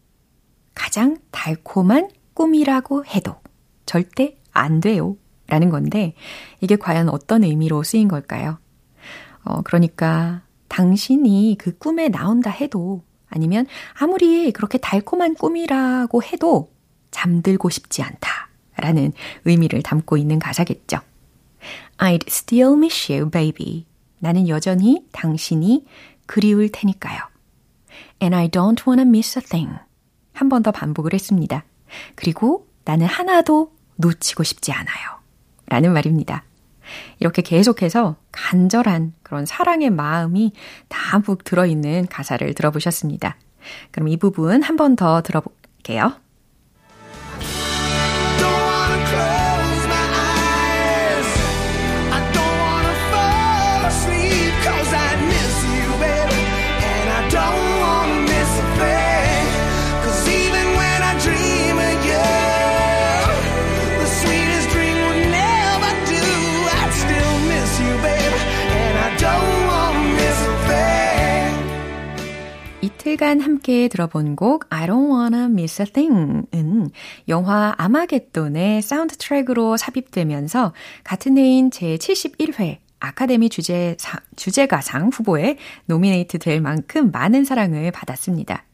가장 0.74 1.18
달콤한 1.30 2.10
꿈이라고 2.34 3.04
해도 3.06 3.36
절대 3.84 4.38
안 4.52 4.80
돼요. 4.80 5.16
라는 5.48 5.68
건데, 5.68 6.14
이게 6.60 6.76
과연 6.76 7.10
어떤 7.10 7.44
의미로 7.44 7.82
쓰인 7.82 8.08
걸까요? 8.08 8.58
어, 9.44 9.60
그러니까 9.62 10.42
당신이 10.72 11.56
그 11.58 11.76
꿈에 11.76 12.08
나온다 12.08 12.48
해도 12.48 13.02
아니면 13.28 13.66
아무리 13.92 14.50
그렇게 14.52 14.78
달콤한 14.78 15.34
꿈이라고 15.34 16.22
해도 16.22 16.72
잠들고 17.10 17.68
싶지 17.68 18.02
않다. 18.02 18.48
라는 18.76 19.12
의미를 19.44 19.82
담고 19.82 20.16
있는 20.16 20.38
가사겠죠. 20.38 20.98
I'd 21.98 22.26
still 22.26 22.72
miss 22.72 23.12
you, 23.12 23.30
baby. 23.30 23.84
나는 24.18 24.48
여전히 24.48 25.06
당신이 25.12 25.84
그리울 26.24 26.70
테니까요. 26.72 27.20
And 28.22 28.34
I 28.34 28.48
don't 28.48 28.86
wanna 28.86 29.06
miss 29.06 29.38
a 29.38 29.44
thing. 29.44 29.74
한 30.32 30.48
번 30.48 30.62
더 30.62 30.72
반복을 30.72 31.12
했습니다. 31.12 31.64
그리고 32.14 32.66
나는 32.86 33.06
하나도 33.06 33.72
놓치고 33.96 34.42
싶지 34.42 34.72
않아요. 34.72 35.20
라는 35.66 35.92
말입니다. 35.92 36.44
이렇게 37.20 37.42
계속해서 37.42 38.16
간절한 38.32 39.14
그런 39.22 39.46
사랑의 39.46 39.90
마음이 39.90 40.52
다묵 40.88 41.44
들어있는 41.44 42.06
가사를 42.08 42.52
들어보셨습니다. 42.54 43.36
그럼 43.90 44.08
이 44.08 44.16
부분 44.16 44.62
한 44.62 44.76
번 44.76 44.96
더 44.96 45.22
들어볼게요. 45.22 46.14
이틀간 73.12 73.40
함께 73.40 73.88
들어본 73.88 74.36
곡 74.36 74.64
I 74.70 74.86
Don't 74.86 75.10
Wanna 75.10 75.44
Miss 75.44 75.82
a 75.82 75.86
Thing은 75.86 76.90
영화 77.28 77.74
아마겟돈의 77.76 78.80
사운드 78.80 79.16
트랙으로 79.18 79.76
삽입되면서 79.76 80.72
같은 81.04 81.36
해인 81.36 81.68
제71회 81.68 82.78
아카데미 83.00 83.50
주제 83.50 83.96
사, 83.98 84.18
주제가상 84.36 85.10
후보에 85.12 85.58
노미네이트 85.86 86.38
될 86.38 86.62
만큼 86.62 87.10
많은 87.10 87.44
사랑을 87.44 87.90
받았습니다. 87.90 88.64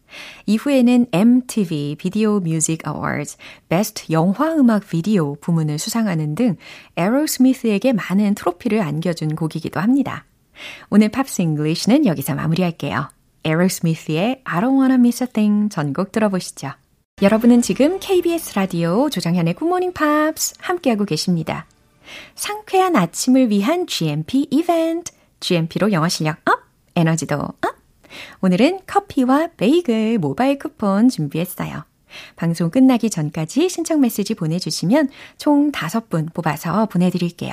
이후에는 0.47 1.07
MTV 1.11 1.97
비디오 1.99 2.39
뮤직 2.39 2.87
어워즈 2.87 3.39
베스트 3.69 4.13
영화 4.13 4.55
음악 4.55 4.89
비디오 4.89 5.35
부문을 5.41 5.81
수상하는 5.81 6.37
등 6.37 6.57
에어로스미스에게 6.97 7.93
많은 7.93 8.37
트로피를 8.37 8.83
안겨준 8.83 9.35
곡이기도 9.35 9.81
합니다. 9.81 10.27
오늘 10.91 11.09
Pops 11.09 11.43
English는 11.43 12.07
여기서 12.07 12.37
마무리할게요. 12.37 13.18
에어로스미스의 13.45 14.43
I 14.45 14.61
don't 14.61 14.79
wanna 14.79 14.95
miss 14.95 15.23
a 15.23 15.29
thing 15.29 15.69
전곡 15.71 16.13
들어보시죠. 16.13 16.73
여러분은 17.21 17.63
지금 17.63 17.99
KBS 17.99 18.55
라디오 18.55 19.11
조정현의 19.11 19.55
굿모닝 19.55 19.93
팝스 19.93 20.55
함께하고 20.61 21.05
계십니다. 21.05 21.67
상쾌한 22.35 22.97
아침을 22.97 23.51
위한 23.51 23.87
GMP 23.87 24.47
이벤트, 24.51 25.13
GMP로 25.41 25.93
영어 25.93 26.09
실력 26.09 26.39
up, 26.49 26.63
에너지도 26.95 27.37
up. 27.37 27.61
오늘은 28.41 28.81
커피와 28.87 29.49
베이글 29.57 30.19
모바일 30.19 30.59
쿠폰 30.59 31.09
준비했어요. 31.09 31.85
방송 32.37 32.71
끝나기 32.71 33.11
전까지 33.11 33.69
신청 33.69 34.01
메시지 34.01 34.35
보내주시면 34.35 35.11
총 35.37 35.73
5분 35.73 36.33
뽑아서 36.33 36.87
보내드릴게요. 36.87 37.53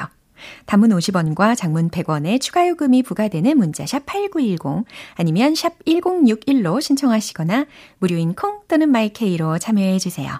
단문 0.66 0.92
50원과 0.92 1.56
장문 1.56 1.90
100원의 1.90 2.42
추가 2.42 2.68
요금이 2.68 3.04
부과되는 3.04 3.58
문자 3.58 3.86
샵 3.86 4.06
8910 4.06 4.86
아니면 5.16 5.56
샵 5.56 5.74
1061로 5.86 6.82
신청하시거나 6.82 7.66
무료인 8.00 8.34
콩 8.34 8.60
또는 8.68 8.90
마이케이로 8.90 9.60
참여해 9.60 10.00
주세요. 10.00 10.40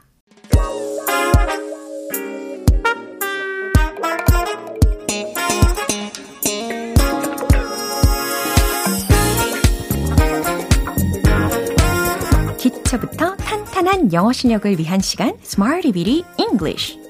기초부터 12.58 13.36
탄탄한 13.36 14.12
영어 14.14 14.32
실력을 14.32 14.80
위한 14.80 15.00
시간 15.00 15.34
Smarty 15.44 15.92
Bitty 15.92 16.24
English 16.40 17.05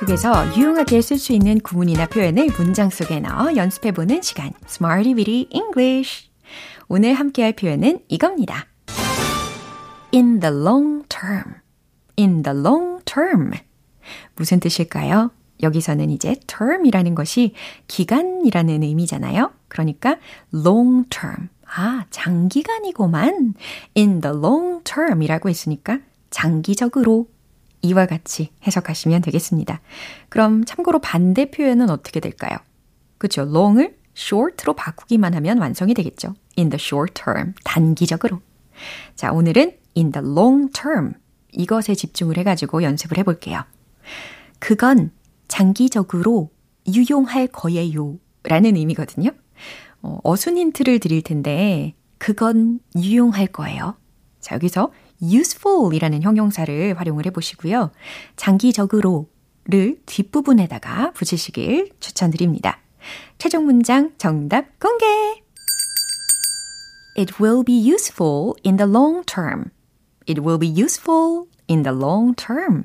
속에서 0.00 0.56
유용하게 0.56 1.02
쓸 1.02 1.18
수 1.18 1.34
있는 1.34 1.60
구문이나 1.60 2.06
표현을 2.06 2.48
문장 2.56 2.88
속에 2.88 3.20
넣어 3.20 3.54
연습해보는 3.54 4.22
시간 4.22 4.50
Smarty 4.66 5.14
Bitty 5.14 5.48
English 5.50 6.30
오늘 6.88 7.12
함께할 7.12 7.52
표현은 7.52 8.00
이겁니다. 8.08 8.66
In 10.14 10.40
the 10.40 10.56
long 10.56 11.04
term 11.06 11.56
In 12.18 12.42
the 12.42 12.58
long 12.58 13.04
term 13.04 13.50
무슨 14.36 14.58
뜻일까요? 14.58 15.32
여기서는 15.62 16.08
이제 16.08 16.34
term이라는 16.46 17.14
것이 17.14 17.52
기간이라는 17.86 18.82
의미잖아요. 18.82 19.52
그러니까 19.68 20.16
long 20.54 21.06
term. 21.10 21.48
아, 21.66 22.06
장기간이고만 22.08 23.52
in 23.98 24.22
the 24.22 24.34
long 24.34 24.82
term이라고 24.82 25.50
했으니까 25.50 25.98
장기적으로 26.30 27.28
이와 27.82 28.06
같이 28.06 28.50
해석하시면 28.66 29.22
되겠습니다. 29.22 29.80
그럼 30.28 30.64
참고로 30.64 30.98
반대 31.00 31.50
표현은 31.50 31.90
어떻게 31.90 32.20
될까요? 32.20 32.58
그쵸. 33.18 33.42
long을 33.42 33.96
short로 34.16 34.74
바꾸기만 34.74 35.34
하면 35.34 35.58
완성이 35.58 35.94
되겠죠. 35.94 36.34
in 36.58 36.70
the 36.70 36.78
short 36.78 37.14
term, 37.14 37.54
단기적으로. 37.64 38.40
자, 39.14 39.32
오늘은 39.32 39.76
in 39.96 40.12
the 40.12 40.26
long 40.26 40.72
term, 40.72 41.14
이것에 41.52 41.94
집중을 41.94 42.36
해가지고 42.38 42.82
연습을 42.82 43.18
해볼게요. 43.18 43.62
그건 44.58 45.10
장기적으로 45.48 46.50
유용할 46.86 47.46
거예요. 47.46 48.18
라는 48.42 48.76
의미거든요. 48.76 49.30
어, 50.02 50.18
어순 50.22 50.56
힌트를 50.56 50.98
드릴 50.98 51.22
텐데, 51.22 51.94
그건 52.18 52.80
유용할 52.96 53.46
거예요. 53.46 53.96
자, 54.40 54.54
여기서 54.54 54.92
useful 55.22 55.94
이라는 55.94 56.22
형용사를 56.22 56.98
활용을 56.98 57.26
해보시고요. 57.26 57.90
장기적으로를 58.36 59.26
뒷부분에다가 60.06 61.12
붙이시길 61.12 61.90
추천드립니다. 62.00 62.80
최종 63.38 63.64
문장 63.64 64.12
정답 64.18 64.78
공개! 64.78 65.06
It 67.18 67.34
will 67.42 67.64
be 67.64 67.76
useful 67.76 68.54
in 68.64 68.76
the 68.76 68.90
long 68.90 69.24
term. 69.26 69.70
It 70.28 70.40
will 70.40 70.58
be 70.58 70.68
useful 70.70 71.46
in 71.68 71.82
the 71.82 71.96
long 71.96 72.34
term. 72.34 72.84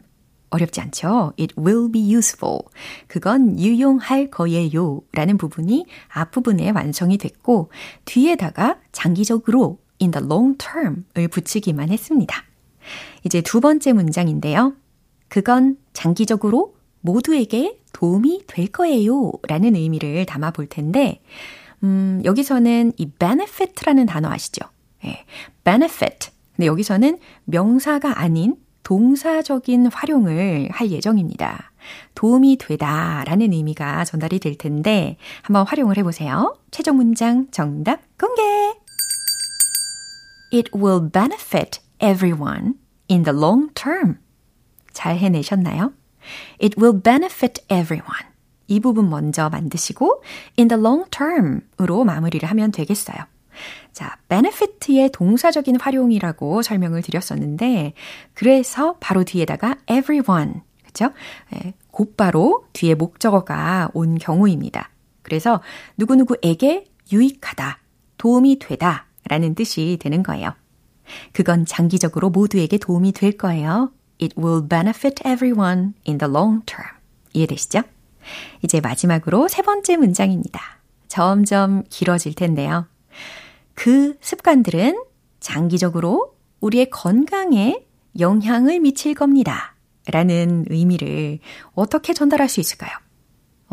어렵지 0.50 0.82
않죠? 0.82 1.34
It 1.40 1.54
will 1.60 1.92
be 1.92 2.02
useful. 2.14 2.60
그건 3.08 3.60
유용할 3.60 4.30
거예요. 4.30 5.02
라는 5.12 5.38
부분이 5.38 5.86
앞부분에 6.08 6.70
완성이 6.72 7.18
됐고, 7.18 7.72
뒤에다가 8.06 8.80
장기적으로 8.92 9.80
in 10.02 10.12
the 10.12 10.26
long 10.26 10.58
term을 10.58 11.28
붙이기만 11.30 11.90
했습니다. 11.90 12.44
이제 13.24 13.42
두 13.42 13.62
번째 13.62 13.94
문장인데요. 13.94 14.74
그건 15.28 15.78
장기적으로 15.94 16.76
모두에게 17.02 17.80
도움이 17.94 18.44
될 18.48 18.68
거예요. 18.68 19.32
라는 19.48 19.76
의미를 19.76 20.26
담아 20.26 20.52
볼 20.52 20.68
텐데, 20.68 21.22
음, 21.84 22.22
여기서는 22.26 22.94
이 22.98 23.06
benefit라는 23.08 24.06
단어 24.06 24.30
아시죠? 24.30 24.68
예, 25.06 25.26
benefit. 25.64 26.32
근데 26.56 26.68
여기서는 26.68 27.20
명사가 27.46 28.20
아닌 28.20 28.56
동사적인 28.84 29.88
활용을 29.88 30.70
할 30.72 30.92
예정입니다. 30.92 31.72
도움이 32.14 32.58
되다 32.58 33.24
라는 33.26 33.52
의미가 33.52 34.06
전달이 34.06 34.40
될 34.40 34.58
텐데 34.58 35.18
한번 35.42 35.66
활용을 35.68 35.98
해보세요. 35.98 36.56
최종 36.72 36.98
문장 36.98 37.48
정답 37.52 38.02
공개! 38.18 38.75
It 40.54 40.72
will 40.76 41.12
benefit 41.12 41.82
everyone 42.00 42.76
in 43.10 43.24
the 43.24 43.38
long 43.38 43.74
term. 43.74 44.20
잘 44.94 45.18
해내셨나요? 45.18 45.94
It 46.62 46.80
will 46.80 47.02
benefit 47.02 47.64
everyone. 47.70 48.34
이 48.68 48.80
부분 48.80 49.10
먼저 49.10 49.50
만드시고 49.50 50.24
in 50.58 50.68
the 50.68 50.80
long 50.80 51.10
term으로 51.10 52.04
마무리를 52.04 52.48
하면 52.50 52.72
되겠어요. 52.72 53.18
자, 53.94 54.18
benefit의 54.28 55.12
동사적인 55.12 55.80
활용이라고 55.80 56.62
설명을 56.62 57.02
드렸었는데 57.02 57.94
그래서 58.34 58.98
바로 59.00 59.24
뒤에다가 59.24 59.78
everyone 59.90 60.62
그죠? 60.86 61.12
예, 61.54 61.74
곧바로 61.92 62.66
뒤에 62.74 62.96
목적어가 62.96 63.90
온 63.94 64.18
경우입니다. 64.18 64.90
그래서 65.22 65.62
누구누구에게 65.98 66.86
유익하다, 67.12 67.80
도움이 68.18 68.60
되다 68.60 69.05
라는 69.30 69.56
뜻이 69.56 69.98
되는 70.00 70.24
거예요. 70.24 70.54
그건 71.34 71.66
장기적으로 71.66 72.30
모두에게 72.30 72.78
도움이 72.78 73.12
될 73.12 73.38
거예요. 73.38 73.92
It 74.22 74.36
will 74.40 74.68
benefit 74.68 75.24
everyone 75.26 75.94
in 76.08 76.18
the 76.18 76.32
long 76.32 76.66
term. 76.66 76.90
이해되시죠? 77.34 77.82
이제 78.64 78.82
마지막으로 78.82 79.48
세 79.48 79.62
번째 79.62 79.98
문장입니다. 79.98 80.62
점점 81.08 81.84
길어질 81.90 82.34
텐데요. 82.34 82.88
그 83.74 84.18
습관들은 84.22 85.02
장기적으로 85.40 86.34
우리의 86.62 86.90
건강에 86.90 87.86
영향을 88.20 88.80
미칠 88.80 89.14
겁니다. 89.14 89.76
라는 90.08 90.66
의미를 90.70 91.40
어떻게 91.74 92.14
전달할 92.14 92.48
수 92.48 92.60
있을까요? 92.60 92.92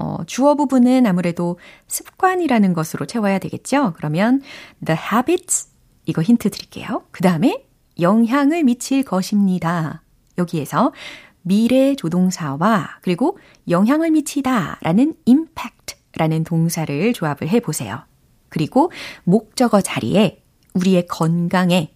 어, 0.02 0.18
주어 0.26 0.56
부분은 0.56 1.06
아무래도 1.06 1.60
습관이라는 1.86 2.72
것으로 2.72 3.06
채워야 3.06 3.38
되겠죠? 3.38 3.92
그러면 3.96 4.42
the 4.84 4.98
habits 5.00 5.68
이거 6.06 6.22
힌트 6.22 6.50
드릴게요. 6.50 7.04
그 7.12 7.22
다음에 7.22 7.64
영향을 8.00 8.64
미칠 8.64 9.04
것입니다. 9.04 10.02
여기에서 10.38 10.92
미래 11.42 11.94
조동사와 11.94 12.98
그리고 13.02 13.38
영향을 13.68 14.10
미치다 14.10 14.78
라는 14.82 15.14
impact 15.28 15.94
라는 16.16 16.42
동사를 16.42 17.12
조합을 17.12 17.48
해 17.48 17.60
보세요. 17.60 18.02
그리고 18.48 18.90
목적어 19.22 19.80
자리에 19.80 20.42
우리의 20.74 21.06
건강에 21.06 21.94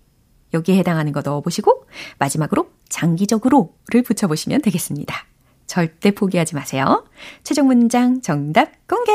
여기에 0.54 0.78
해당하는 0.78 1.10
거 1.10 1.22
넣어보시고 1.22 1.86
마지막으로 2.18 2.70
장기적으로를 2.88 4.02
붙여보시면 4.04 4.62
되겠습니다. 4.62 5.26
절대 5.66 6.10
포기하지 6.10 6.54
마세요. 6.54 7.06
최종 7.42 7.66
문장 7.66 8.20
정답 8.20 8.72
공개! 8.86 9.12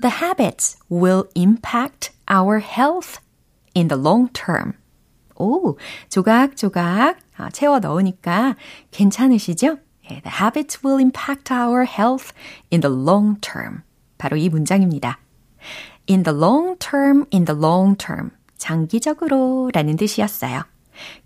The 0.00 0.12
habits 0.20 0.76
will 0.90 1.24
impact 1.34 2.12
our 2.28 2.60
health 2.60 3.20
in 3.74 3.88
the 3.88 4.00
long 4.00 4.32
term. 4.32 4.74
오, 5.36 5.76
조각조각 6.08 7.18
채워 7.52 7.78
넣으니까 7.78 8.56
괜찮으시죠? 8.90 9.78
The 10.08 10.22
habits 10.26 10.80
will 10.84 11.00
impact 11.00 11.52
our 11.52 11.86
health 11.86 12.32
in 12.72 12.80
the 12.80 12.94
long 12.94 13.40
term. 13.40 13.82
바로 14.18 14.36
이 14.36 14.48
문장입니다. 14.48 15.18
In 16.10 16.24
the 16.24 16.36
long 16.36 16.76
term, 16.78 17.24
in 17.32 17.44
the 17.44 17.58
long 17.58 17.96
term. 17.96 18.30
장기적으로 18.56 19.70
라는 19.72 19.96
뜻이었어요. 19.96 20.62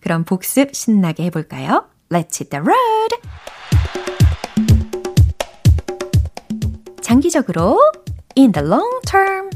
그럼 0.00 0.24
복습 0.24 0.74
신나게 0.74 1.24
해볼까요? 1.24 1.88
Let's 2.09 2.37
hit 2.37 2.49
the 2.49 2.61
road! 2.61 3.09
장기적으로, 7.01 7.77
in 8.35 8.51
the 8.51 8.61
long 8.61 8.89
term. 9.05 9.49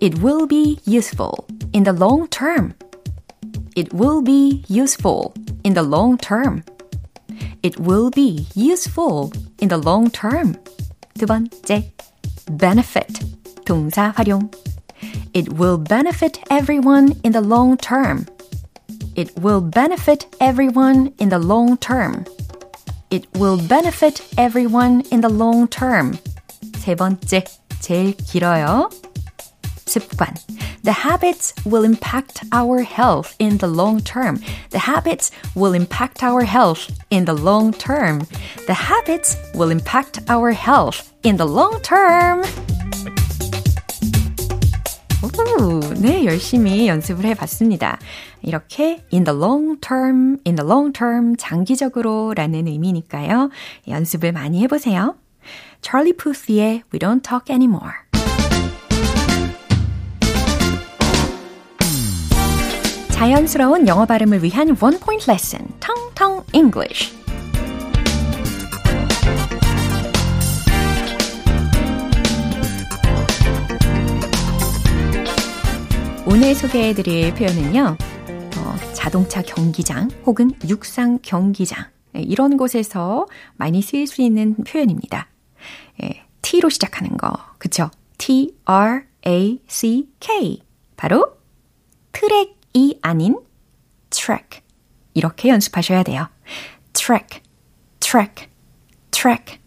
It 0.00 0.20
will 0.22 0.46
be 0.46 0.78
useful 0.86 1.46
in 1.72 1.84
the 1.84 1.92
long 1.92 2.28
term. 2.28 2.74
It 3.76 3.92
will 3.92 4.22
be 4.22 4.64
useful 4.68 5.34
in 5.64 5.74
the 5.74 5.82
long 5.82 6.16
term. 6.18 6.64
It 7.62 7.78
will 7.78 8.10
be 8.10 8.46
useful 8.54 9.32
in 9.58 9.68
the 9.68 9.78
long 9.78 10.10
term. 10.10 10.54
두 11.18 11.26
번째, 11.26 11.92
benefit. 12.56 13.20
동사 13.64 14.12
활용. 14.16 14.50
It 15.32 15.52
will 15.52 15.78
benefit 15.78 16.40
everyone 16.50 17.12
in 17.22 17.32
the 17.32 17.40
long 17.40 17.76
term. 17.76 18.26
It 19.16 19.38
will 19.40 19.60
benefit 19.60 20.26
everyone 20.40 21.12
in 21.18 21.28
the 21.28 21.38
long 21.38 21.76
term. 21.78 22.24
It 23.10 23.26
will 23.34 23.56
benefit 23.56 24.22
everyone 24.38 25.02
in 25.10 25.20
the 25.20 25.28
long 25.28 25.68
term. 25.68 26.16
세 26.78 26.94
번째, 26.94 27.44
제일 27.80 28.16
길어요. 28.16 28.90
습관. 29.86 30.34
The 30.82 30.92
habits 30.92 31.52
will 31.66 31.84
impact 31.84 32.44
our 32.52 32.82
health 32.82 33.34
in 33.38 33.58
the 33.58 33.68
long 33.68 34.00
term. 34.00 34.40
The 34.70 34.78
habits 34.78 35.30
will 35.54 35.74
impact 35.74 36.22
our 36.22 36.44
health 36.44 36.88
in 37.10 37.26
the 37.26 37.34
long 37.34 37.72
term. 37.72 38.22
The 38.66 38.74
habits 38.74 39.36
will 39.54 39.70
impact 39.70 40.20
our 40.30 40.52
health 40.52 41.12
in 41.22 41.36
the 41.36 41.46
long 41.46 41.82
term. 41.82 42.44
오, 45.22 45.80
네, 46.00 46.24
열심히 46.24 46.88
연습을 46.88 47.24
해봤습니다. 47.26 47.98
이렇게 48.45 49.03
in 49.11 49.23
the 49.23 49.35
long 49.35 49.79
term, 49.81 50.37
in 50.45 50.55
the 50.55 50.63
long 50.63 50.93
term, 50.93 51.35
장기적으로 51.35 52.33
라는 52.35 52.67
의미니까요. 52.67 53.49
연습을 53.87 54.31
많이 54.31 54.61
해보세요. 54.61 55.15
찰리 55.81 56.13
푸스의 56.13 56.83
We 56.93 56.99
Don't 56.99 57.23
Talk 57.23 57.51
Anymore. 57.51 57.93
자연스러운 63.09 63.87
영어 63.87 64.05
발음을 64.05 64.43
위한 64.43 64.75
원 64.79 64.99
포인트 64.99 65.27
레슨, 65.27 65.67
텅텅 65.79 66.43
English. 66.53 67.15
오늘 76.27 76.53
소개해드릴 76.53 77.33
표현은요, 77.35 77.97
어, 77.99 78.14
자동차 79.05 79.43
경기장 79.43 80.09
혹은 80.25 80.49
육상 80.67 81.19
경기장 81.21 81.85
네, 82.13 82.23
이런 82.23 82.57
곳에서 82.57 83.27
많이 83.55 83.83
쓰일 83.83 84.07
수 84.07 84.23
있는 84.23 84.55
표현입니다. 84.55 85.27
예, 86.01 86.25
T로 86.41 86.69
시작하는 86.69 87.15
거, 87.15 87.37
그쵸? 87.59 87.91
T 88.17 88.55
R 88.65 89.03
A 89.27 89.61
C 89.67 90.09
K 90.19 90.63
바로 90.97 91.37
트랙 92.13 92.57
이 92.73 92.97
아닌 93.03 93.37
track, 94.09 94.63
이렇게 95.13 95.49
연습하셔야 95.49 96.01
돼요. 96.01 96.27
track, 96.93 97.43
track, 97.99 98.47
track, 99.11 99.59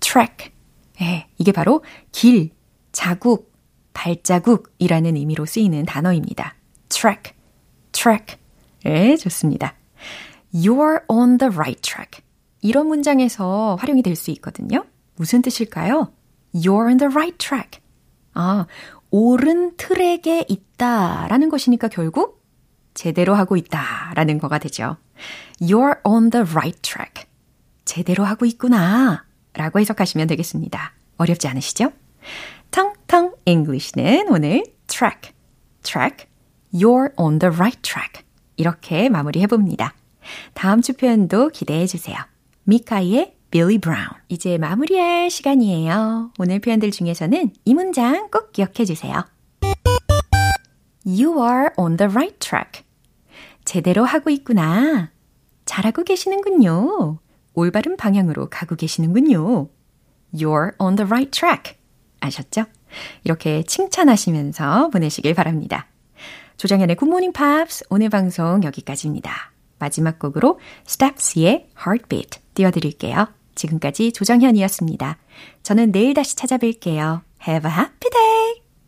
track. 0.00 0.52
예, 1.00 1.26
이게 1.38 1.52
바로 1.52 1.82
길, 2.12 2.50
자국, 2.92 3.50
발자국이라는 3.94 5.16
의미로 5.16 5.46
쓰이는 5.46 5.86
단어입니다. 5.86 6.54
track, 6.90 7.32
track. 7.90 8.43
예, 8.86 9.16
좋습니다. 9.16 9.74
You're 10.52 11.02
on 11.08 11.38
the 11.38 11.52
right 11.52 11.80
track. 11.82 12.22
이런 12.60 12.86
문장에서 12.86 13.76
활용이 13.80 14.02
될 14.02 14.16
수 14.16 14.30
있거든요. 14.32 14.84
무슨 15.16 15.42
뜻일까요? 15.42 16.12
You're 16.54 16.86
on 16.88 16.96
the 16.98 17.10
right 17.12 17.36
track. 17.38 17.80
아, 18.34 18.66
옳은 19.10 19.76
트랙에 19.76 20.46
있다 20.48 21.28
라는 21.28 21.48
것이니까 21.48 21.88
결국 21.88 22.42
제대로 22.94 23.34
하고 23.34 23.56
있다 23.56 24.12
라는 24.14 24.38
거가 24.38 24.58
되죠. 24.58 24.96
You're 25.60 26.00
on 26.04 26.30
the 26.30 26.44
right 26.48 26.80
track. 26.82 27.26
제대로 27.84 28.24
하고 28.24 28.46
있구나 28.46 29.24
라고 29.52 29.78
해석하시면 29.78 30.26
되겠습니다. 30.28 30.94
어렵지 31.16 31.46
않으시죠? 31.48 31.92
텅텅 32.70 33.34
English는 33.44 34.26
오늘 34.30 34.64
track, 34.88 35.32
track, 35.82 36.26
you're 36.72 37.12
on 37.16 37.38
the 37.38 37.54
right 37.54 37.80
track 37.82 38.24
이렇게 38.56 39.08
마무리해 39.08 39.46
봅니다. 39.46 39.94
다음 40.54 40.80
주 40.80 40.94
표현도 40.94 41.50
기대해 41.50 41.86
주세요. 41.86 42.16
미카이의 42.64 43.36
Billy 43.50 43.78
Brown. 43.78 44.08
이제 44.28 44.58
마무리할 44.58 45.30
시간이에요. 45.30 46.32
오늘 46.38 46.58
표현들 46.60 46.90
중에서는 46.90 47.52
이 47.64 47.74
문장 47.74 48.28
꼭 48.30 48.52
기억해 48.52 48.84
주세요. 48.84 49.24
You 51.06 51.38
are 51.40 51.68
on 51.76 51.96
the 51.96 52.10
right 52.10 52.38
track. 52.38 52.84
제대로 53.64 54.04
하고 54.04 54.30
있구나. 54.30 55.10
잘하고 55.66 56.04
계시는군요. 56.04 57.18
올바른 57.54 57.96
방향으로 57.96 58.48
가고 58.50 58.74
계시는군요. 58.74 59.68
You're 60.34 60.72
on 60.80 60.96
the 60.96 61.06
right 61.06 61.30
track. 61.30 61.76
아셨죠? 62.20 62.64
이렇게 63.24 63.62
칭찬하시면서 63.62 64.90
보내시길 64.90 65.34
바랍니다. 65.34 65.86
조정현의 66.56 66.96
굿모닝 66.96 67.32
팝스 67.32 67.84
오늘 67.90 68.08
방송 68.08 68.62
여기까지입니다. 68.64 69.52
마지막 69.78 70.18
곡으로 70.18 70.58
Steps의 70.86 71.68
Heartbeat 71.78 72.40
띄워드릴게요. 72.54 73.28
지금까지 73.54 74.12
조정현이었습니다. 74.12 75.18
저는 75.62 75.92
내일 75.92 76.14
다시 76.14 76.36
찾아뵐게요. 76.36 77.22
Have 77.46 77.70
a 77.70 77.76
happy 77.76 78.10
day! 78.10 78.63